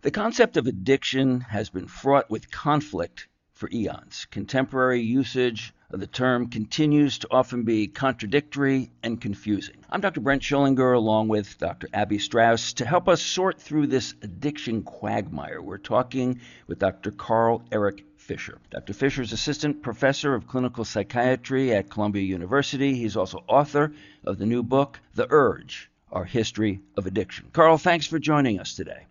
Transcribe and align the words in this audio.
The 0.00 0.12
concept 0.12 0.56
of 0.56 0.68
addiction 0.68 1.40
has 1.40 1.70
been 1.70 1.88
fraught 1.88 2.30
with 2.30 2.52
conflict 2.52 3.26
for 3.52 3.68
eons. 3.72 4.28
Contemporary 4.30 5.00
usage 5.00 5.74
of 5.90 5.98
the 5.98 6.06
term 6.06 6.50
continues 6.50 7.18
to 7.18 7.28
often 7.32 7.64
be 7.64 7.88
contradictory 7.88 8.92
and 9.02 9.20
confusing. 9.20 9.74
I'm 9.90 10.00
Dr. 10.00 10.20
Brent 10.20 10.42
Schillinger 10.42 10.94
along 10.94 11.26
with 11.26 11.58
Dr. 11.58 11.88
Abby 11.92 12.20
Strauss 12.20 12.74
to 12.74 12.86
help 12.86 13.08
us 13.08 13.20
sort 13.20 13.60
through 13.60 13.88
this 13.88 14.14
addiction 14.22 14.84
quagmire. 14.84 15.60
We're 15.60 15.78
talking 15.78 16.42
with 16.68 16.78
Dr. 16.78 17.10
Carl 17.10 17.64
Eric 17.72 18.04
Fisher. 18.18 18.60
Dr. 18.70 18.92
Fisher 18.92 19.22
is 19.22 19.32
assistant 19.32 19.82
professor 19.82 20.32
of 20.32 20.46
clinical 20.46 20.84
psychiatry 20.84 21.74
at 21.74 21.90
Columbia 21.90 22.22
University. 22.22 22.94
He's 22.94 23.16
also 23.16 23.42
author 23.48 23.92
of 24.24 24.38
the 24.38 24.46
new 24.46 24.62
book, 24.62 25.00
The 25.16 25.26
Urge 25.28 25.90
Our 26.12 26.24
History 26.24 26.82
of 26.96 27.06
Addiction. 27.06 27.48
Carl, 27.52 27.78
thanks 27.78 28.06
for 28.06 28.20
joining 28.20 28.60
us 28.60 28.76
today. 28.76 29.07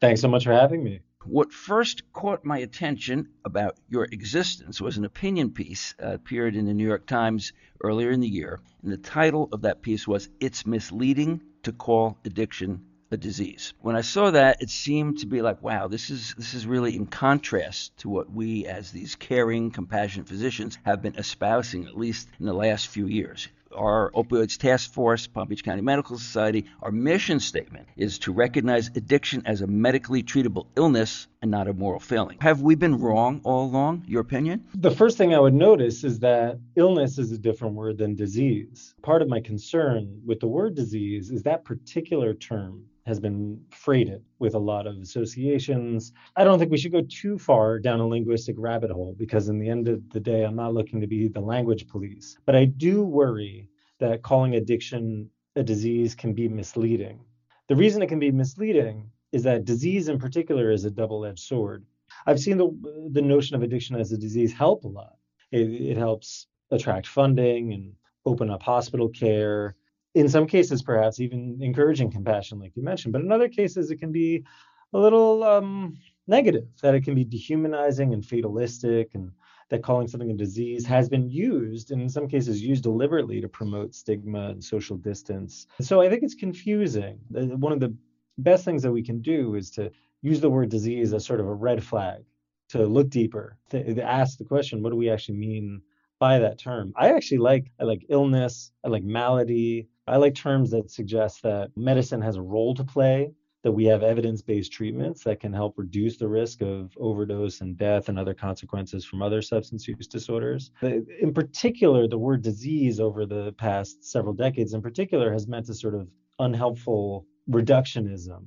Thanks 0.00 0.22
so 0.22 0.28
much 0.28 0.44
for 0.44 0.52
having 0.52 0.82
me. 0.82 1.00
What 1.26 1.52
first 1.52 2.10
caught 2.14 2.42
my 2.42 2.56
attention 2.56 3.28
about 3.44 3.76
your 3.90 4.04
existence 4.04 4.80
was 4.80 4.96
an 4.96 5.04
opinion 5.04 5.50
piece 5.50 5.94
uh, 6.02 6.14
appeared 6.14 6.56
in 6.56 6.64
the 6.64 6.72
New 6.72 6.86
York 6.86 7.06
Times 7.06 7.52
earlier 7.84 8.10
in 8.10 8.20
the 8.20 8.28
year, 8.28 8.60
and 8.82 8.90
the 8.90 8.96
title 8.96 9.50
of 9.52 9.60
that 9.60 9.82
piece 9.82 10.08
was 10.08 10.30
It's 10.40 10.64
Misleading 10.64 11.42
to 11.64 11.72
Call 11.72 12.16
Addiction 12.24 12.86
a 13.10 13.18
Disease. 13.18 13.74
When 13.80 13.94
I 13.94 14.00
saw 14.00 14.30
that, 14.30 14.62
it 14.62 14.70
seemed 14.70 15.18
to 15.18 15.26
be 15.26 15.42
like, 15.42 15.62
wow, 15.62 15.86
this 15.86 16.08
is 16.08 16.34
this 16.38 16.54
is 16.54 16.66
really 16.66 16.96
in 16.96 17.06
contrast 17.06 17.94
to 17.98 18.08
what 18.08 18.32
we 18.32 18.64
as 18.64 18.92
these 18.92 19.16
caring, 19.16 19.70
compassionate 19.70 20.28
physicians 20.28 20.78
have 20.84 21.02
been 21.02 21.16
espousing 21.16 21.84
at 21.84 21.98
least 21.98 22.28
in 22.38 22.46
the 22.46 22.54
last 22.54 22.88
few 22.88 23.06
years 23.06 23.48
our 23.74 24.10
opioids 24.12 24.58
task 24.58 24.92
force, 24.92 25.26
Palm 25.26 25.48
Beach 25.48 25.64
County 25.64 25.82
Medical 25.82 26.18
Society, 26.18 26.66
our 26.82 26.90
mission 26.90 27.40
statement 27.40 27.88
is 27.96 28.18
to 28.20 28.32
recognize 28.32 28.88
addiction 28.88 29.42
as 29.46 29.60
a 29.60 29.66
medically 29.66 30.22
treatable 30.22 30.66
illness 30.76 31.26
and 31.42 31.50
not 31.50 31.68
a 31.68 31.72
moral 31.72 32.00
failing. 32.00 32.38
Have 32.40 32.60
we 32.60 32.74
been 32.74 33.00
wrong 33.00 33.40
all 33.44 33.64
along, 33.64 34.04
your 34.06 34.20
opinion? 34.20 34.64
The 34.74 34.90
first 34.90 35.16
thing 35.16 35.34
I 35.34 35.40
would 35.40 35.54
notice 35.54 36.04
is 36.04 36.18
that 36.20 36.58
illness 36.76 37.18
is 37.18 37.32
a 37.32 37.38
different 37.38 37.74
word 37.74 37.98
than 37.98 38.14
disease. 38.14 38.94
Part 39.02 39.22
of 39.22 39.28
my 39.28 39.40
concern 39.40 40.20
with 40.26 40.40
the 40.40 40.48
word 40.48 40.74
disease 40.74 41.30
is 41.30 41.42
that 41.44 41.64
particular 41.64 42.34
term 42.34 42.84
has 43.06 43.18
been 43.18 43.60
freighted 43.70 44.22
with 44.38 44.54
a 44.54 44.58
lot 44.58 44.86
of 44.86 44.96
associations. 44.98 46.12
I 46.36 46.44
don't 46.44 46.58
think 46.58 46.70
we 46.70 46.78
should 46.78 46.92
go 46.92 47.02
too 47.08 47.38
far 47.38 47.78
down 47.78 48.00
a 48.00 48.06
linguistic 48.06 48.56
rabbit 48.58 48.90
hole 48.90 49.14
because, 49.18 49.48
in 49.48 49.58
the 49.58 49.68
end 49.68 49.88
of 49.88 50.08
the 50.10 50.20
day, 50.20 50.44
I'm 50.44 50.56
not 50.56 50.74
looking 50.74 51.00
to 51.00 51.06
be 51.06 51.28
the 51.28 51.40
language 51.40 51.88
police. 51.88 52.36
But 52.46 52.56
I 52.56 52.66
do 52.66 53.02
worry 53.02 53.68
that 53.98 54.22
calling 54.22 54.54
addiction 54.54 55.30
a 55.56 55.62
disease 55.62 56.14
can 56.14 56.32
be 56.32 56.48
misleading. 56.48 57.20
The 57.68 57.76
reason 57.76 58.02
it 58.02 58.08
can 58.08 58.18
be 58.18 58.30
misleading 58.30 59.10
is 59.32 59.42
that 59.44 59.64
disease 59.64 60.08
in 60.08 60.18
particular 60.18 60.70
is 60.70 60.84
a 60.84 60.90
double-edged 60.90 61.38
sword. 61.38 61.84
I've 62.26 62.40
seen 62.40 62.58
the 62.58 62.70
the 63.12 63.22
notion 63.22 63.56
of 63.56 63.62
addiction 63.62 63.96
as 63.96 64.12
a 64.12 64.18
disease 64.18 64.52
help 64.52 64.84
a 64.84 64.88
lot. 64.88 65.16
It, 65.52 65.68
it 65.68 65.96
helps 65.96 66.46
attract 66.70 67.06
funding 67.06 67.72
and 67.72 67.92
open 68.26 68.50
up 68.50 68.62
hospital 68.62 69.08
care 69.08 69.76
in 70.14 70.28
some 70.28 70.46
cases, 70.46 70.82
perhaps 70.82 71.20
even 71.20 71.58
encouraging 71.60 72.10
compassion, 72.10 72.58
like 72.58 72.72
you 72.74 72.82
mentioned. 72.82 73.12
But 73.12 73.22
in 73.22 73.32
other 73.32 73.48
cases, 73.48 73.90
it 73.90 73.96
can 73.96 74.12
be 74.12 74.44
a 74.92 74.98
little 74.98 75.44
um, 75.44 75.96
negative, 76.26 76.66
that 76.82 76.94
it 76.94 77.04
can 77.04 77.14
be 77.14 77.24
dehumanizing 77.24 78.12
and 78.12 78.24
fatalistic, 78.24 79.10
and 79.14 79.30
that 79.68 79.84
calling 79.84 80.08
something 80.08 80.32
a 80.32 80.34
disease 80.34 80.84
has 80.84 81.08
been 81.08 81.30
used, 81.30 81.92
and 81.92 82.02
in 82.02 82.08
some 82.08 82.26
cases, 82.26 82.60
used 82.60 82.82
deliberately 82.82 83.40
to 83.40 83.48
promote 83.48 83.94
stigma 83.94 84.48
and 84.48 84.62
social 84.62 84.96
distance. 84.96 85.68
So 85.80 86.00
I 86.00 86.08
think 86.08 86.24
it's 86.24 86.34
confusing. 86.34 87.20
One 87.30 87.72
of 87.72 87.78
the 87.78 87.94
best 88.38 88.64
things 88.64 88.82
that 88.82 88.90
we 88.90 89.02
can 89.02 89.22
do 89.22 89.54
is 89.54 89.70
to 89.72 89.92
use 90.22 90.40
the 90.40 90.50
word 90.50 90.70
disease 90.70 91.14
as 91.14 91.24
sort 91.24 91.38
of 91.38 91.46
a 91.46 91.54
red 91.54 91.84
flag, 91.84 92.24
to 92.70 92.84
look 92.84 93.10
deeper, 93.10 93.56
to, 93.70 93.94
to 93.94 94.02
ask 94.02 94.38
the 94.38 94.44
question, 94.44 94.82
what 94.82 94.90
do 94.90 94.96
we 94.96 95.08
actually 95.08 95.38
mean 95.38 95.82
by 96.18 96.38
that 96.40 96.58
term? 96.58 96.92
I 96.96 97.12
actually 97.12 97.38
like 97.38 97.70
I 97.80 97.84
like 97.84 98.04
illness, 98.08 98.72
I 98.84 98.88
like 98.88 99.04
malady, 99.04 99.88
I 100.10 100.16
like 100.16 100.34
terms 100.34 100.72
that 100.72 100.90
suggest 100.90 101.40
that 101.44 101.70
medicine 101.76 102.20
has 102.20 102.34
a 102.34 102.42
role 102.42 102.74
to 102.74 102.82
play, 102.82 103.30
that 103.62 103.70
we 103.70 103.84
have 103.84 104.02
evidence 104.02 104.42
based 104.42 104.72
treatments 104.72 105.22
that 105.22 105.38
can 105.38 105.52
help 105.52 105.78
reduce 105.78 106.16
the 106.16 106.26
risk 106.26 106.62
of 106.62 106.90
overdose 106.98 107.60
and 107.60 107.76
death 107.76 108.08
and 108.08 108.18
other 108.18 108.34
consequences 108.34 109.04
from 109.04 109.22
other 109.22 109.40
substance 109.40 109.86
use 109.86 110.08
disorders. 110.08 110.72
In 110.82 111.32
particular, 111.32 112.08
the 112.08 112.18
word 112.18 112.42
disease 112.42 112.98
over 112.98 113.24
the 113.24 113.52
past 113.52 114.02
several 114.02 114.34
decades, 114.34 114.74
in 114.74 114.82
particular, 114.82 115.32
has 115.32 115.46
meant 115.46 115.68
a 115.68 115.74
sort 115.74 115.94
of 115.94 116.08
unhelpful 116.40 117.24
reductionism. 117.48 118.46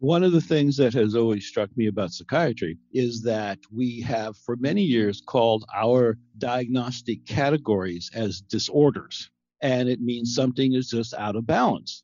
One 0.00 0.22
of 0.22 0.32
the 0.32 0.40
things 0.42 0.76
that 0.76 0.92
has 0.92 1.14
always 1.14 1.46
struck 1.46 1.74
me 1.78 1.86
about 1.86 2.12
psychiatry 2.12 2.76
is 2.92 3.22
that 3.22 3.58
we 3.72 4.02
have 4.02 4.36
for 4.36 4.56
many 4.56 4.82
years 4.82 5.22
called 5.26 5.64
our 5.74 6.18
diagnostic 6.36 7.24
categories 7.24 8.10
as 8.14 8.42
disorders 8.42 9.30
and 9.62 9.88
it 9.88 10.00
means 10.00 10.34
something 10.34 10.74
is 10.74 10.88
just 10.88 11.14
out 11.14 11.36
of 11.36 11.46
balance. 11.46 12.02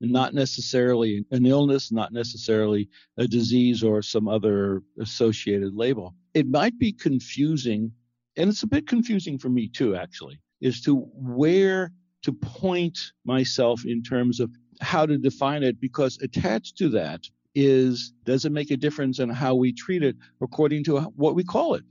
Not 0.00 0.34
necessarily 0.34 1.24
an 1.30 1.46
illness, 1.46 1.92
not 1.92 2.12
necessarily 2.12 2.88
a 3.18 3.28
disease 3.28 3.84
or 3.84 4.02
some 4.02 4.26
other 4.26 4.82
associated 4.98 5.74
label. 5.74 6.14
It 6.34 6.48
might 6.48 6.76
be 6.78 6.92
confusing, 6.92 7.92
and 8.36 8.50
it's 8.50 8.64
a 8.64 8.66
bit 8.66 8.88
confusing 8.88 9.38
for 9.38 9.48
me 9.48 9.68
too, 9.68 9.94
actually, 9.94 10.40
as 10.62 10.80
to 10.82 10.96
where 11.14 11.92
to 12.22 12.32
point 12.32 12.98
myself 13.24 13.84
in 13.84 14.02
terms 14.02 14.40
of 14.40 14.50
how 14.80 15.06
to 15.06 15.18
define 15.18 15.62
it, 15.62 15.80
because 15.80 16.18
attached 16.22 16.76
to 16.78 16.88
that 16.88 17.20
is 17.54 18.12
does 18.24 18.44
it 18.44 18.52
make 18.52 18.70
a 18.70 18.76
difference 18.76 19.18
in 19.18 19.28
how 19.28 19.54
we 19.54 19.72
treat 19.72 20.02
it 20.02 20.16
according 20.40 20.82
to 20.84 21.00
what 21.16 21.34
we 21.34 21.44
call 21.44 21.74
it? 21.74 21.84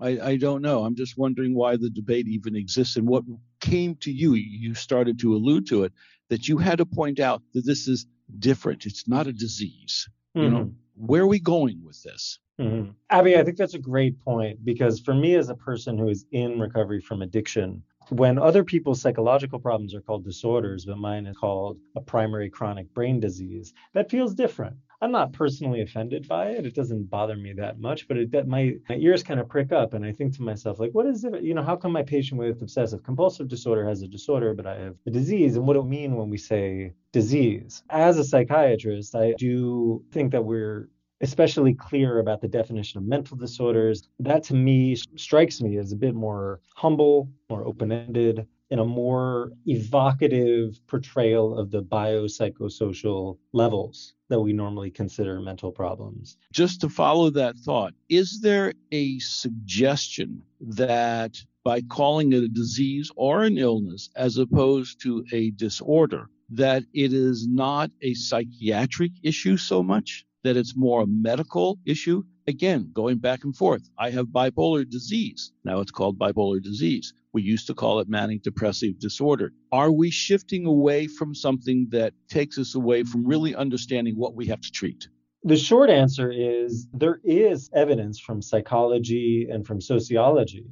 I, 0.00 0.20
I 0.20 0.36
don't 0.36 0.62
know. 0.62 0.84
I'm 0.84 0.96
just 0.96 1.18
wondering 1.18 1.54
why 1.54 1.76
the 1.76 1.90
debate 1.90 2.28
even 2.28 2.56
exists 2.56 2.96
and 2.96 3.08
what 3.08 3.24
came 3.60 3.96
to 3.96 4.12
you. 4.12 4.34
You 4.34 4.74
started 4.74 5.18
to 5.20 5.34
allude 5.34 5.66
to 5.68 5.84
it 5.84 5.92
that 6.28 6.48
you 6.48 6.58
had 6.58 6.78
to 6.78 6.86
point 6.86 7.20
out 7.20 7.42
that 7.54 7.64
this 7.64 7.88
is 7.88 8.06
different. 8.38 8.86
It's 8.86 9.08
not 9.08 9.26
a 9.26 9.32
disease. 9.32 10.08
Mm-hmm. 10.36 10.44
You 10.44 10.50
know, 10.50 10.64
mm-hmm. 10.64 11.06
where 11.06 11.22
are 11.22 11.26
we 11.26 11.40
going 11.40 11.82
with 11.84 12.02
this? 12.02 12.38
Mm-hmm. 12.60 12.90
Abby, 13.10 13.36
I 13.36 13.44
think 13.44 13.56
that's 13.56 13.74
a 13.74 13.78
great 13.78 14.20
point 14.20 14.64
because 14.64 15.00
for 15.00 15.14
me, 15.14 15.34
as 15.36 15.48
a 15.48 15.54
person 15.54 15.96
who 15.96 16.08
is 16.08 16.26
in 16.32 16.58
recovery 16.58 17.00
from 17.00 17.22
addiction, 17.22 17.82
when 18.10 18.38
other 18.38 18.64
people's 18.64 19.00
psychological 19.00 19.58
problems 19.58 19.94
are 19.94 20.00
called 20.00 20.24
disorders, 20.24 20.84
but 20.84 20.98
mine 20.98 21.26
is 21.26 21.36
called 21.36 21.78
a 21.94 22.00
primary 22.00 22.50
chronic 22.50 22.92
brain 22.94 23.20
disease, 23.20 23.74
that 23.92 24.10
feels 24.10 24.34
different. 24.34 24.76
I'm 25.00 25.12
not 25.12 25.32
personally 25.32 25.82
offended 25.82 26.26
by 26.26 26.48
it. 26.50 26.66
It 26.66 26.74
doesn't 26.74 27.08
bother 27.08 27.36
me 27.36 27.52
that 27.54 27.78
much, 27.78 28.08
but 28.08 28.16
it, 28.16 28.32
that 28.32 28.48
my, 28.48 28.74
my 28.88 28.96
ears 28.96 29.22
kind 29.22 29.38
of 29.38 29.48
prick 29.48 29.70
up. 29.70 29.94
And 29.94 30.04
I 30.04 30.12
think 30.12 30.34
to 30.36 30.42
myself, 30.42 30.80
like, 30.80 30.90
what 30.92 31.06
is 31.06 31.24
it? 31.24 31.42
You 31.42 31.54
know, 31.54 31.62
how 31.62 31.76
come 31.76 31.92
my 31.92 32.02
patient 32.02 32.40
with 32.40 32.62
obsessive 32.62 33.02
compulsive 33.04 33.48
disorder 33.48 33.86
has 33.88 34.02
a 34.02 34.08
disorder, 34.08 34.54
but 34.54 34.66
I 34.66 34.76
have 34.76 34.96
a 35.06 35.10
disease? 35.10 35.56
And 35.56 35.66
what 35.66 35.74
do 35.74 35.80
it 35.80 35.86
mean 35.86 36.16
when 36.16 36.30
we 36.30 36.38
say 36.38 36.94
disease? 37.12 37.82
As 37.90 38.18
a 38.18 38.24
psychiatrist, 38.24 39.14
I 39.14 39.34
do 39.38 40.04
think 40.10 40.32
that 40.32 40.44
we're 40.44 40.88
especially 41.20 41.74
clear 41.74 42.18
about 42.18 42.40
the 42.40 42.48
definition 42.48 42.98
of 42.98 43.04
mental 43.04 43.36
disorders. 43.36 44.08
That 44.20 44.42
to 44.44 44.54
me 44.54 44.96
strikes 45.16 45.60
me 45.60 45.78
as 45.78 45.92
a 45.92 45.96
bit 45.96 46.14
more 46.14 46.60
humble, 46.74 47.28
more 47.50 47.64
open 47.64 47.92
ended, 47.92 48.46
in 48.70 48.78
a 48.78 48.84
more 48.84 49.52
evocative 49.66 50.78
portrayal 50.86 51.58
of 51.58 51.70
the 51.70 51.82
biopsychosocial 51.82 53.38
levels 53.52 54.14
that 54.28 54.40
we 54.40 54.52
normally 54.52 54.90
consider 54.90 55.40
mental 55.40 55.72
problems. 55.72 56.36
Just 56.52 56.80
to 56.82 56.88
follow 56.88 57.30
that 57.30 57.56
thought, 57.56 57.94
is 58.08 58.40
there 58.42 58.74
a 58.92 59.18
suggestion 59.20 60.42
that 60.60 61.42
by 61.64 61.80
calling 61.82 62.32
it 62.32 62.42
a 62.42 62.48
disease 62.48 63.10
or 63.16 63.42
an 63.44 63.58
illness 63.58 64.10
as 64.16 64.36
opposed 64.36 65.00
to 65.02 65.24
a 65.32 65.50
disorder, 65.50 66.28
that 66.50 66.84
it 66.94 67.12
is 67.12 67.46
not 67.46 67.90
a 68.02 68.14
psychiatric 68.14 69.12
issue 69.22 69.56
so 69.56 69.82
much, 69.82 70.24
that 70.44 70.56
it's 70.56 70.76
more 70.76 71.02
a 71.02 71.06
medical 71.06 71.78
issue? 71.84 72.22
Again, 72.48 72.92
going 72.94 73.18
back 73.18 73.44
and 73.44 73.54
forth. 73.54 73.90
I 73.98 74.08
have 74.08 74.28
bipolar 74.28 74.88
disease. 74.88 75.52
Now 75.64 75.80
it's 75.80 75.90
called 75.90 76.18
bipolar 76.18 76.62
disease. 76.62 77.12
We 77.34 77.42
used 77.42 77.66
to 77.66 77.74
call 77.74 78.00
it 78.00 78.08
manic 78.08 78.42
depressive 78.42 78.98
disorder. 78.98 79.52
Are 79.70 79.92
we 79.92 80.10
shifting 80.10 80.64
away 80.64 81.08
from 81.08 81.34
something 81.34 81.88
that 81.90 82.14
takes 82.30 82.56
us 82.56 82.74
away 82.74 83.02
from 83.02 83.26
really 83.26 83.54
understanding 83.54 84.14
what 84.16 84.34
we 84.34 84.46
have 84.46 84.62
to 84.62 84.72
treat? 84.72 85.08
The 85.44 85.58
short 85.58 85.90
answer 85.90 86.32
is 86.32 86.88
there 86.94 87.20
is 87.22 87.68
evidence 87.74 88.18
from 88.18 88.40
psychology 88.40 89.46
and 89.50 89.66
from 89.66 89.82
sociology 89.82 90.64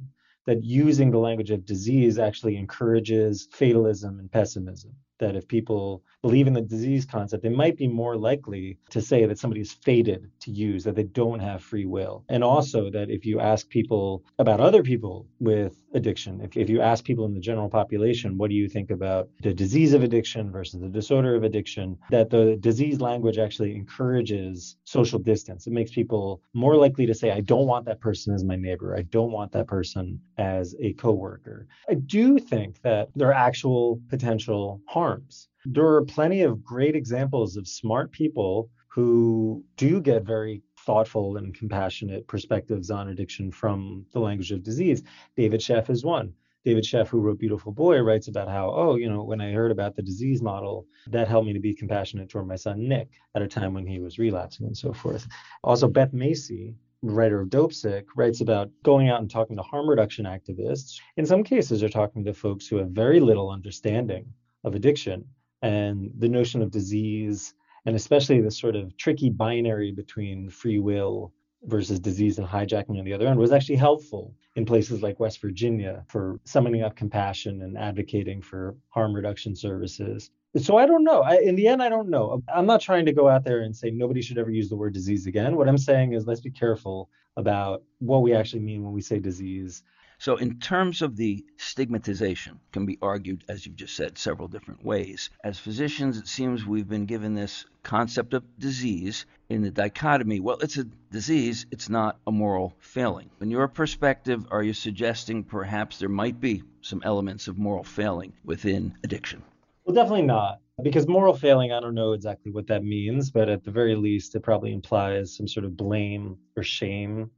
that 0.47 0.63
using 0.63 1.11
the 1.11 1.19
language 1.19 1.51
of 1.51 1.63
disease 1.63 2.17
actually 2.17 2.57
encourages 2.57 3.47
fatalism 3.51 4.17
and 4.17 4.31
pessimism. 4.31 4.95
That 5.19 5.35
if 5.35 5.47
people 5.47 6.03
believe 6.21 6.47
in 6.47 6.53
the 6.53 6.61
disease 6.61 7.05
concept, 7.05 7.43
they 7.43 7.49
might 7.49 7.77
be 7.77 7.87
more 7.87 8.17
likely 8.17 8.77
to 8.89 9.01
say 9.01 9.25
that 9.25 9.39
somebody 9.39 9.61
is 9.61 9.71
fated 9.71 10.29
to 10.41 10.51
use, 10.51 10.83
that 10.83 10.95
they 10.95 11.03
don't 11.03 11.39
have 11.39 11.63
free 11.63 11.85
will. 11.85 12.23
And 12.29 12.43
also 12.43 12.89
that 12.91 13.09
if 13.09 13.25
you 13.25 13.39
ask 13.39 13.69
people 13.69 14.23
about 14.39 14.59
other 14.59 14.83
people 14.83 15.27
with 15.39 15.81
addiction, 15.93 16.41
if, 16.41 16.57
if 16.57 16.69
you 16.69 16.81
ask 16.81 17.03
people 17.03 17.25
in 17.25 17.33
the 17.33 17.39
general 17.39 17.69
population, 17.69 18.37
what 18.37 18.49
do 18.49 18.55
you 18.55 18.67
think 18.67 18.91
about 18.91 19.29
the 19.41 19.53
disease 19.53 19.93
of 19.93 20.03
addiction 20.03 20.51
versus 20.51 20.81
the 20.81 20.89
disorder 20.89 21.35
of 21.35 21.43
addiction, 21.43 21.97
that 22.11 22.29
the 22.29 22.57
disease 22.59 22.99
language 22.99 23.37
actually 23.37 23.75
encourages 23.75 24.77
social 24.83 25.19
distance. 25.19 25.67
It 25.67 25.73
makes 25.73 25.91
people 25.91 26.41
more 26.53 26.75
likely 26.75 27.05
to 27.05 27.13
say, 27.13 27.31
I 27.31 27.41
don't 27.41 27.67
want 27.67 27.85
that 27.85 27.99
person 27.99 28.33
as 28.33 28.43
my 28.43 28.55
neighbor. 28.55 28.95
I 28.97 29.03
don't 29.03 29.31
want 29.31 29.51
that 29.53 29.67
person 29.67 30.19
as 30.37 30.75
a 30.79 30.93
coworker. 30.93 31.67
I 31.89 31.95
do 31.95 32.39
think 32.39 32.81
that 32.81 33.09
there 33.15 33.29
are 33.29 33.33
actual 33.33 33.99
potential 34.09 34.81
harms 35.07 35.47
there 35.69 35.85
are 35.85 36.05
plenty 36.05 36.43
of 36.43 36.63
great 36.63 36.95
examples 36.95 37.57
of 37.57 37.67
smart 37.67 38.11
people 38.11 38.69
who 38.87 39.63
do 39.75 39.99
get 39.99 40.23
very 40.23 40.61
thoughtful 40.79 41.35
and 41.35 41.53
compassionate 41.53 42.25
perspectives 42.27 42.89
on 42.89 43.09
addiction 43.09 43.51
from 43.51 44.05
the 44.13 44.19
language 44.19 44.51
of 44.53 44.63
disease. 44.63 45.03
David 45.35 45.59
Sheff 45.59 45.89
is 45.89 46.05
one. 46.05 46.33
David 46.63 46.85
Sheff, 46.85 47.07
who 47.07 47.19
wrote 47.19 47.39
Beautiful 47.39 47.73
Boy, 47.73 47.99
writes 47.99 48.29
about 48.29 48.47
how, 48.47 48.71
oh, 48.73 48.95
you 48.95 49.09
know, 49.09 49.23
when 49.23 49.41
I 49.41 49.51
heard 49.51 49.71
about 49.71 49.95
the 49.95 50.01
disease 50.01 50.41
model, 50.41 50.85
that 51.07 51.27
helped 51.27 51.47
me 51.47 51.53
to 51.53 51.59
be 51.59 51.73
compassionate 51.73 52.29
toward 52.29 52.47
my 52.47 52.55
son 52.55 52.87
Nick 52.87 53.09
at 53.35 53.41
a 53.41 53.47
time 53.47 53.73
when 53.73 53.85
he 53.85 53.99
was 53.99 54.17
relapsing 54.17 54.65
and 54.65 54.77
so 54.77 54.93
forth. 54.93 55.27
Also, 55.63 55.89
Beth 55.89 56.13
Macy, 56.13 56.75
writer 57.01 57.41
of 57.41 57.49
Dopesick, 57.49 58.05
writes 58.15 58.39
about 58.39 58.71
going 58.83 59.09
out 59.09 59.19
and 59.19 59.29
talking 59.29 59.57
to 59.57 59.63
harm 59.63 59.89
reduction 59.89 60.25
activists. 60.25 60.97
In 61.17 61.25
some 61.25 61.43
cases, 61.43 61.81
they're 61.81 61.89
talking 61.89 62.23
to 62.23 62.33
folks 62.33 62.67
who 62.67 62.77
have 62.77 62.89
very 62.89 63.19
little 63.19 63.49
understanding 63.49 64.33
of 64.67 64.75
addiction 64.75 65.25
and 65.61 66.11
the 66.17 66.29
notion 66.29 66.61
of 66.61 66.71
disease, 66.71 67.53
and 67.85 67.95
especially 67.95 68.41
the 68.41 68.51
sort 68.51 68.75
of 68.75 68.95
tricky 68.97 69.29
binary 69.29 69.91
between 69.91 70.49
free 70.49 70.79
will 70.79 71.33
versus 71.63 71.99
disease 71.99 72.37
and 72.37 72.47
hijacking 72.47 72.99
on 72.99 73.05
the 73.05 73.13
other 73.13 73.27
end 73.27 73.39
was 73.39 73.51
actually 73.51 73.75
helpful 73.75 74.33
in 74.55 74.65
places 74.65 75.01
like 75.01 75.19
West 75.19 75.41
Virginia 75.41 76.03
for 76.07 76.39
summoning 76.43 76.83
up 76.83 76.95
compassion 76.95 77.61
and 77.61 77.77
advocating 77.77 78.41
for 78.41 78.75
harm 78.89 79.13
reduction 79.13 79.55
services. 79.55 80.29
So 80.55 80.77
I 80.77 80.85
don't 80.85 81.03
know. 81.03 81.21
I, 81.21 81.37
in 81.39 81.55
the 81.55 81.67
end, 81.67 81.81
I 81.83 81.89
don't 81.89 82.09
know. 82.09 82.41
I'm 82.53 82.65
not 82.65 82.81
trying 82.81 83.05
to 83.05 83.13
go 83.13 83.27
out 83.27 83.43
there 83.43 83.61
and 83.61 83.75
say 83.75 83.89
nobody 83.89 84.21
should 84.21 84.37
ever 84.37 84.49
use 84.49 84.69
the 84.69 84.75
word 84.75 84.93
disease 84.93 85.27
again. 85.27 85.55
What 85.55 85.67
I'm 85.67 85.77
saying 85.77 86.13
is 86.13 86.25
let's 86.25 86.41
be 86.41 86.51
careful 86.51 87.09
about 87.35 87.83
what 87.99 88.21
we 88.21 88.33
actually 88.33 88.61
mean 88.61 88.83
when 88.83 88.93
we 88.93 89.01
say 89.01 89.19
disease 89.19 89.83
so, 90.19 90.35
in 90.37 90.59
terms 90.59 91.03
of 91.03 91.15
the 91.15 91.45
stigmatization, 91.57 92.59
can 92.71 92.87
be 92.87 92.97
argued, 93.03 93.43
as 93.47 93.65
you've 93.65 93.75
just 93.75 93.95
said, 93.95 94.17
several 94.17 94.47
different 94.47 94.83
ways. 94.83 95.29
As 95.43 95.59
physicians, 95.59 96.17
it 96.17 96.27
seems 96.27 96.65
we've 96.65 96.89
been 96.89 97.05
given 97.05 97.35
this 97.35 97.65
concept 97.83 98.33
of 98.33 98.43
disease 98.57 99.27
in 99.49 99.61
the 99.61 99.69
dichotomy 99.69 100.39
well, 100.39 100.57
it's 100.57 100.77
a 100.77 100.85
disease, 101.11 101.67
it's 101.71 101.87
not 101.87 102.17
a 102.25 102.31
moral 102.31 102.73
failing. 102.79 103.29
In 103.41 103.51
your 103.51 103.67
perspective, 103.67 104.45
are 104.49 104.63
you 104.63 104.73
suggesting 104.73 105.43
perhaps 105.43 105.99
there 105.99 106.09
might 106.09 106.41
be 106.41 106.63
some 106.81 107.01
elements 107.05 107.47
of 107.47 107.59
moral 107.59 107.83
failing 107.83 108.33
within 108.43 108.95
addiction? 109.03 109.43
Well, 109.85 109.95
definitely 109.95 110.23
not. 110.23 110.59
Because 110.81 111.07
moral 111.07 111.35
failing, 111.35 111.71
I 111.71 111.79
don't 111.79 111.95
know 111.95 112.13
exactly 112.13 112.51
what 112.51 112.67
that 112.67 112.83
means, 112.83 113.29
but 113.29 113.49
at 113.49 113.63
the 113.63 113.71
very 113.71 113.95
least, 113.95 114.35
it 114.35 114.41
probably 114.41 114.73
implies 114.73 115.35
some 115.35 115.47
sort 115.47 115.65
of 115.65 115.77
blame 115.77 116.37
or 116.55 116.63
shame 116.63 117.29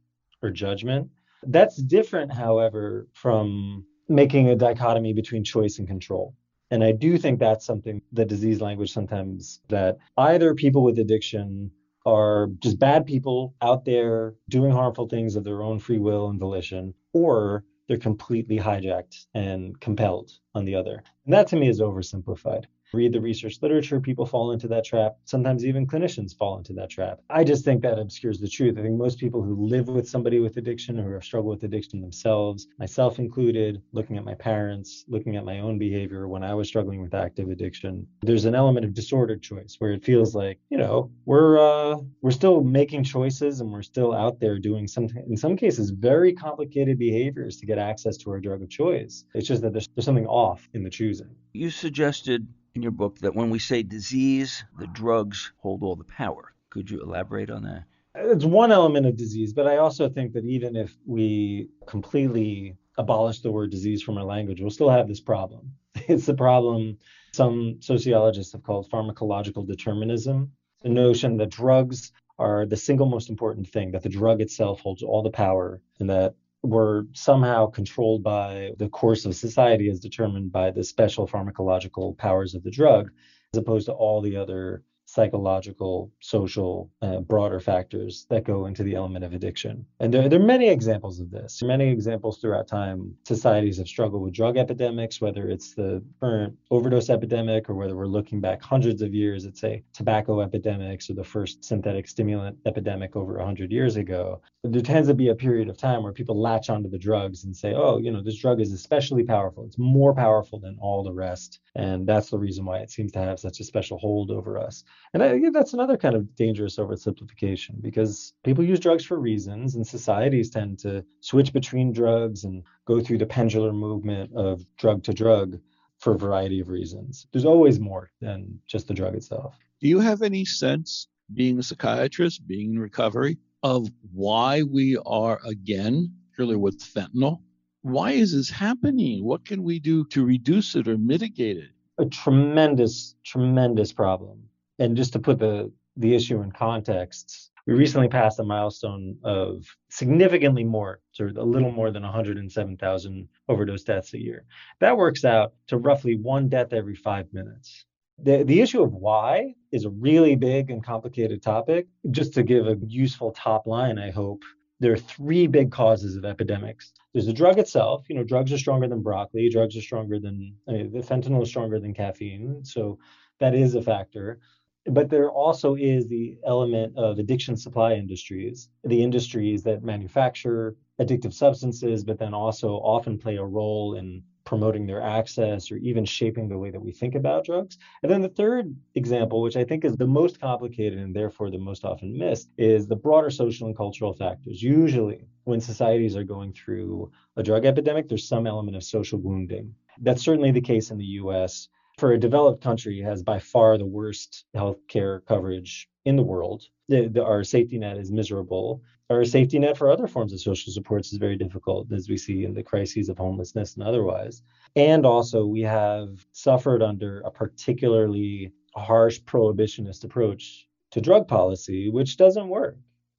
or 0.42 0.50
judgment. 0.50 1.10
That's 1.42 1.76
different, 1.76 2.32
however, 2.32 3.08
from 3.12 3.84
making 4.08 4.48
a 4.48 4.56
dichotomy 4.56 5.12
between 5.12 5.44
choice 5.44 5.78
and 5.78 5.88
control. 5.88 6.34
And 6.70 6.84
I 6.84 6.92
do 6.92 7.18
think 7.18 7.38
that's 7.38 7.66
something 7.66 8.02
the 8.12 8.24
disease 8.24 8.60
language 8.60 8.92
sometimes 8.92 9.60
that 9.68 9.98
either 10.16 10.54
people 10.54 10.84
with 10.84 10.98
addiction 10.98 11.70
are 12.06 12.48
just 12.60 12.78
bad 12.78 13.06
people 13.06 13.54
out 13.60 13.84
there 13.84 14.34
doing 14.48 14.70
harmful 14.70 15.08
things 15.08 15.36
of 15.36 15.44
their 15.44 15.62
own 15.62 15.78
free 15.78 15.98
will 15.98 16.28
and 16.28 16.38
volition, 16.38 16.94
or 17.12 17.64
they're 17.88 17.98
completely 17.98 18.58
hijacked 18.58 19.26
and 19.34 19.78
compelled 19.80 20.30
on 20.54 20.64
the 20.64 20.74
other. 20.76 21.02
And 21.24 21.34
that 21.34 21.48
to 21.48 21.56
me 21.56 21.68
is 21.68 21.80
oversimplified 21.80 22.64
read 22.92 23.12
the 23.12 23.20
research 23.20 23.58
literature, 23.62 24.00
people 24.00 24.26
fall 24.26 24.52
into 24.52 24.68
that 24.68 24.84
trap. 24.84 25.16
Sometimes 25.24 25.64
even 25.64 25.86
clinicians 25.86 26.36
fall 26.36 26.58
into 26.58 26.72
that 26.74 26.90
trap. 26.90 27.20
I 27.30 27.44
just 27.44 27.64
think 27.64 27.82
that 27.82 27.98
obscures 27.98 28.40
the 28.40 28.48
truth. 28.48 28.78
I 28.78 28.82
think 28.82 28.96
most 28.96 29.18
people 29.18 29.42
who 29.42 29.66
live 29.66 29.88
with 29.88 30.08
somebody 30.08 30.40
with 30.40 30.56
addiction 30.56 30.98
or 30.98 31.14
have 31.14 31.24
struggled 31.24 31.56
with 31.56 31.64
addiction 31.64 32.00
themselves, 32.00 32.66
myself 32.78 33.18
included, 33.18 33.82
looking 33.92 34.16
at 34.16 34.24
my 34.24 34.34
parents, 34.34 35.04
looking 35.08 35.36
at 35.36 35.44
my 35.44 35.60
own 35.60 35.78
behavior 35.78 36.28
when 36.28 36.42
I 36.42 36.54
was 36.54 36.68
struggling 36.68 37.00
with 37.00 37.14
active 37.14 37.48
addiction, 37.48 38.06
there's 38.22 38.44
an 38.44 38.54
element 38.54 38.84
of 38.84 38.94
disordered 38.94 39.42
choice 39.42 39.76
where 39.78 39.92
it 39.92 40.04
feels 40.04 40.34
like, 40.34 40.58
you 40.70 40.78
know, 40.78 41.10
we're 41.24 41.58
uh, 41.58 41.96
we're 42.22 42.30
still 42.30 42.62
making 42.62 43.04
choices 43.04 43.60
and 43.60 43.70
we're 43.70 43.82
still 43.82 44.12
out 44.12 44.40
there 44.40 44.58
doing 44.58 44.86
some 44.86 45.08
in 45.28 45.36
some 45.36 45.56
cases 45.56 45.90
very 45.90 46.32
complicated 46.32 46.98
behaviors 46.98 47.56
to 47.58 47.66
get 47.66 47.78
access 47.78 48.16
to 48.18 48.30
our 48.30 48.40
drug 48.40 48.62
of 48.62 48.68
choice. 48.68 49.24
It's 49.34 49.46
just 49.46 49.62
that 49.62 49.72
there's, 49.72 49.88
there's 49.94 50.04
something 50.04 50.26
off 50.26 50.68
in 50.74 50.82
the 50.82 50.90
choosing. 50.90 51.30
You 51.52 51.70
suggested 51.70 52.46
in 52.74 52.82
your 52.82 52.92
book 52.92 53.18
that 53.18 53.34
when 53.34 53.50
we 53.50 53.58
say 53.58 53.82
disease, 53.82 54.64
the 54.78 54.86
drugs 54.86 55.52
hold 55.58 55.82
all 55.82 55.96
the 55.96 56.04
power. 56.04 56.52
Could 56.70 56.90
you 56.90 57.02
elaborate 57.02 57.50
on 57.50 57.62
that? 57.64 57.84
It's 58.14 58.44
one 58.44 58.72
element 58.72 59.06
of 59.06 59.16
disease, 59.16 59.52
but 59.52 59.66
I 59.66 59.78
also 59.78 60.08
think 60.08 60.32
that 60.32 60.44
even 60.44 60.76
if 60.76 60.96
we 61.06 61.68
completely 61.86 62.76
abolish 62.98 63.40
the 63.40 63.50
word 63.50 63.70
disease 63.70 64.02
from 64.02 64.18
our 64.18 64.24
language, 64.24 64.60
we'll 64.60 64.70
still 64.70 64.90
have 64.90 65.08
this 65.08 65.20
problem. 65.20 65.72
It's 66.08 66.26
the 66.26 66.34
problem 66.34 66.98
some 67.32 67.76
sociologists 67.80 68.52
have 68.52 68.62
called 68.62 68.90
pharmacological 68.90 69.66
determinism, 69.66 70.52
the 70.82 70.88
notion 70.88 71.36
that 71.36 71.50
drugs 71.50 72.12
are 72.38 72.66
the 72.66 72.76
single 72.76 73.06
most 73.06 73.28
important 73.28 73.68
thing, 73.68 73.92
that 73.92 74.02
the 74.02 74.08
drug 74.08 74.40
itself 74.40 74.80
holds 74.80 75.02
all 75.02 75.22
the 75.22 75.30
power, 75.30 75.80
and 75.98 76.10
that 76.10 76.34
were 76.62 77.06
somehow 77.12 77.66
controlled 77.66 78.22
by 78.22 78.72
the 78.78 78.88
course 78.88 79.24
of 79.24 79.34
society 79.34 79.88
as 79.88 80.00
determined 80.00 80.52
by 80.52 80.70
the 80.70 80.84
special 80.84 81.26
pharmacological 81.26 82.16
powers 82.18 82.54
of 82.54 82.62
the 82.62 82.70
drug, 82.70 83.10
as 83.54 83.58
opposed 83.58 83.86
to 83.86 83.92
all 83.92 84.20
the 84.20 84.36
other 84.36 84.82
psychological, 85.10 86.12
social, 86.20 86.88
uh, 87.02 87.18
broader 87.18 87.58
factors 87.58 88.26
that 88.30 88.44
go 88.44 88.66
into 88.66 88.84
the 88.84 88.94
element 88.94 89.24
of 89.24 89.32
addiction. 89.32 89.84
And 89.98 90.14
there, 90.14 90.28
there, 90.28 90.40
are 90.40 90.44
many 90.44 90.68
examples 90.68 91.18
of 91.18 91.32
this. 91.32 91.60
Many 91.62 91.88
examples 91.90 92.38
throughout 92.38 92.68
time. 92.68 93.16
Societies 93.24 93.78
have 93.78 93.88
struggled 93.88 94.22
with 94.22 94.32
drug 94.32 94.56
epidemics, 94.56 95.20
whether 95.20 95.48
it's 95.48 95.74
the 95.74 96.00
current 96.20 96.56
overdose 96.70 97.10
epidemic 97.10 97.68
or 97.68 97.74
whether 97.74 97.96
we're 97.96 98.06
looking 98.06 98.40
back 98.40 98.62
hundreds 98.62 99.02
of 99.02 99.12
years 99.12 99.46
at, 99.46 99.56
say, 99.56 99.82
tobacco 99.92 100.42
epidemics 100.42 101.10
or 101.10 101.14
the 101.14 101.24
first 101.24 101.64
synthetic 101.64 102.06
stimulant 102.06 102.56
epidemic 102.64 103.16
over 103.16 103.34
100 103.38 103.72
years 103.72 103.96
ago. 103.96 104.40
There 104.62 104.80
tends 104.80 105.08
to 105.08 105.14
be 105.14 105.30
a 105.30 105.34
period 105.34 105.68
of 105.68 105.76
time 105.76 106.04
where 106.04 106.12
people 106.12 106.40
latch 106.40 106.70
onto 106.70 106.88
the 106.88 106.98
drugs 106.98 107.44
and 107.44 107.56
say, 107.56 107.74
oh, 107.74 107.98
you 107.98 108.12
know, 108.12 108.22
this 108.22 108.38
drug 108.38 108.60
is 108.60 108.72
especially 108.72 109.24
powerful. 109.24 109.64
It's 109.64 109.78
more 109.78 110.14
powerful 110.14 110.60
than 110.60 110.78
all 110.80 111.02
the 111.02 111.12
rest. 111.12 111.58
And 111.74 112.06
that's 112.06 112.30
the 112.30 112.38
reason 112.38 112.64
why 112.64 112.78
it 112.78 112.90
seems 112.90 113.10
to 113.12 113.18
have 113.18 113.40
such 113.40 113.58
a 113.58 113.64
special 113.64 113.98
hold 113.98 114.30
over 114.30 114.56
us. 114.56 114.84
And 115.12 115.22
I 115.22 115.30
think 115.30 115.52
that's 115.52 115.74
another 115.74 115.96
kind 115.96 116.14
of 116.14 116.36
dangerous 116.36 116.76
oversimplification 116.76 117.82
because 117.82 118.32
people 118.44 118.62
use 118.62 118.78
drugs 118.78 119.04
for 119.04 119.18
reasons, 119.18 119.74
and 119.74 119.86
societies 119.86 120.50
tend 120.50 120.78
to 120.80 121.04
switch 121.20 121.52
between 121.52 121.92
drugs 121.92 122.44
and 122.44 122.62
go 122.86 123.00
through 123.00 123.18
the 123.18 123.26
pendular 123.26 123.74
movement 123.74 124.30
of 124.36 124.64
drug 124.76 125.02
to 125.04 125.12
drug 125.12 125.58
for 125.98 126.14
a 126.14 126.18
variety 126.18 126.60
of 126.60 126.68
reasons. 126.68 127.26
There's 127.32 127.44
always 127.44 127.80
more 127.80 128.10
than 128.20 128.60
just 128.66 128.86
the 128.88 128.94
drug 128.94 129.14
itself. 129.14 129.58
Do 129.80 129.88
you 129.88 129.98
have 129.98 130.22
any 130.22 130.44
sense, 130.44 131.08
being 131.34 131.58
a 131.58 131.62
psychiatrist, 131.62 132.46
being 132.46 132.74
in 132.74 132.78
recovery, 132.78 133.38
of 133.62 133.88
why 134.12 134.62
we 134.62 134.96
are 135.04 135.40
again, 135.44 136.14
really 136.38 136.56
with 136.56 136.80
fentanyl? 136.80 137.40
Why 137.82 138.12
is 138.12 138.32
this 138.34 138.48
happening? 138.48 139.24
What 139.24 139.44
can 139.44 139.62
we 139.62 139.80
do 139.80 140.04
to 140.06 140.24
reduce 140.24 140.76
it 140.76 140.86
or 140.86 140.96
mitigate 140.98 141.56
it? 141.56 141.70
A 141.98 142.06
tremendous, 142.06 143.14
tremendous 143.24 143.92
problem 143.92 144.49
and 144.80 144.96
just 144.96 145.12
to 145.12 145.20
put 145.20 145.38
the 145.38 145.70
the 145.96 146.14
issue 146.14 146.40
in 146.40 146.50
context, 146.50 147.50
we 147.66 147.74
recently 147.74 148.08
passed 148.08 148.40
a 148.40 148.44
milestone 148.44 149.16
of 149.22 149.64
significantly 149.90 150.64
more, 150.64 151.00
of 151.20 151.36
a 151.36 151.42
little 151.42 151.70
more 151.70 151.90
than 151.90 152.02
107,000 152.02 153.28
overdose 153.48 153.84
deaths 153.84 154.14
a 154.14 154.18
year. 154.18 154.46
That 154.80 154.96
works 154.96 155.24
out 155.24 155.52
to 155.66 155.76
roughly 155.76 156.16
one 156.16 156.48
death 156.48 156.72
every 156.72 156.94
five 156.94 157.26
minutes. 157.32 157.84
The, 158.22 158.44
the 158.44 158.60
issue 158.60 158.82
of 158.82 158.92
why 158.92 159.54
is 159.72 159.84
a 159.84 159.90
really 159.90 160.36
big 160.36 160.70
and 160.70 160.82
complicated 160.82 161.42
topic. 161.42 161.86
Just 162.10 162.34
to 162.34 162.42
give 162.42 162.66
a 162.66 162.76
useful 162.86 163.32
top 163.32 163.66
line, 163.66 163.98
I 163.98 164.10
hope, 164.10 164.42
there 164.78 164.92
are 164.92 164.98
three 164.98 165.46
big 165.46 165.70
causes 165.70 166.16
of 166.16 166.24
epidemics. 166.24 166.92
There's 167.12 167.26
the 167.26 167.32
drug 167.34 167.58
itself. 167.58 168.06
You 168.08 168.16
know, 168.16 168.24
drugs 168.24 168.52
are 168.52 168.58
stronger 168.58 168.88
than 168.88 169.02
broccoli. 169.02 169.50
Drugs 169.50 169.76
are 169.76 169.82
stronger 169.82 170.18
than 170.18 170.54
I 170.68 170.72
mean, 170.72 170.92
the 170.92 171.00
fentanyl 171.00 171.42
is 171.42 171.50
stronger 171.50 171.78
than 171.78 171.92
caffeine. 171.92 172.64
So 172.64 172.98
that 173.40 173.54
is 173.54 173.74
a 173.74 173.82
factor 173.82 174.40
but 174.86 175.10
there 175.10 175.30
also 175.30 175.74
is 175.74 176.08
the 176.08 176.38
element 176.46 176.96
of 176.96 177.18
addiction 177.18 177.56
supply 177.56 177.94
industries, 177.94 178.68
the 178.84 179.02
industries 179.02 179.62
that 179.62 179.82
manufacture 179.82 180.76
addictive 181.00 181.32
substances, 181.32 182.04
but 182.04 182.18
then 182.18 182.34
also 182.34 182.74
often 182.76 183.18
play 183.18 183.36
a 183.36 183.44
role 183.44 183.94
in 183.94 184.22
promoting 184.44 184.86
their 184.86 185.02
access 185.02 185.70
or 185.70 185.76
even 185.76 186.04
shaping 186.04 186.48
the 186.48 186.58
way 186.58 186.70
that 186.70 186.80
we 186.80 186.92
think 186.92 187.14
about 187.14 187.44
drugs. 187.44 187.78
And 188.02 188.10
then 188.10 188.20
the 188.20 188.28
third 188.28 188.74
example, 188.94 189.42
which 189.42 189.56
I 189.56 189.64
think 189.64 189.84
is 189.84 189.96
the 189.96 190.06
most 190.06 190.40
complicated 190.40 190.98
and 190.98 191.14
therefore 191.14 191.50
the 191.50 191.58
most 191.58 191.84
often 191.84 192.16
missed, 192.16 192.50
is 192.58 192.86
the 192.86 192.96
broader 192.96 193.30
social 193.30 193.66
and 193.66 193.76
cultural 193.76 194.12
factors. 194.12 194.62
Usually, 194.62 195.24
when 195.44 195.60
societies 195.60 196.16
are 196.16 196.24
going 196.24 196.52
through 196.52 197.10
a 197.36 197.42
drug 197.42 197.64
epidemic, 197.64 198.08
there's 198.08 198.26
some 198.26 198.46
element 198.46 198.76
of 198.76 198.82
social 198.82 199.18
wounding. 199.18 199.74
That's 200.00 200.22
certainly 200.22 200.50
the 200.50 200.60
case 200.60 200.90
in 200.90 200.98
the 200.98 201.04
US. 201.04 201.68
For 202.00 202.12
a 202.12 202.18
developed 202.18 202.62
country, 202.62 202.98
has 203.02 203.22
by 203.22 203.38
far 203.38 203.76
the 203.76 203.84
worst 203.84 204.46
healthcare 204.56 205.22
coverage 205.26 205.86
in 206.06 206.16
the 206.16 206.22
world. 206.22 206.64
The, 206.88 207.08
the, 207.08 207.22
our 207.22 207.44
safety 207.44 207.76
net 207.76 207.98
is 207.98 208.10
miserable. 208.10 208.82
Our 209.10 209.22
safety 209.26 209.58
net 209.58 209.76
for 209.76 209.90
other 209.90 210.06
forms 210.06 210.32
of 210.32 210.40
social 210.40 210.72
supports 210.72 211.12
is 211.12 211.18
very 211.18 211.36
difficult, 211.36 211.92
as 211.92 212.08
we 212.08 212.16
see 212.16 212.44
in 212.44 212.54
the 212.54 212.62
crises 212.62 213.10
of 213.10 213.18
homelessness 213.18 213.74
and 213.74 213.82
otherwise. 213.82 214.42
And 214.76 215.04
also, 215.04 215.44
we 215.44 215.60
have 215.60 216.24
suffered 216.32 216.82
under 216.82 217.20
a 217.20 217.30
particularly 217.30 218.50
harsh 218.74 219.20
prohibitionist 219.20 220.02
approach 220.04 220.66
to 220.92 221.02
drug 221.02 221.28
policy, 221.28 221.90
which 221.90 222.16
doesn't 222.16 222.48
work. 222.48 222.78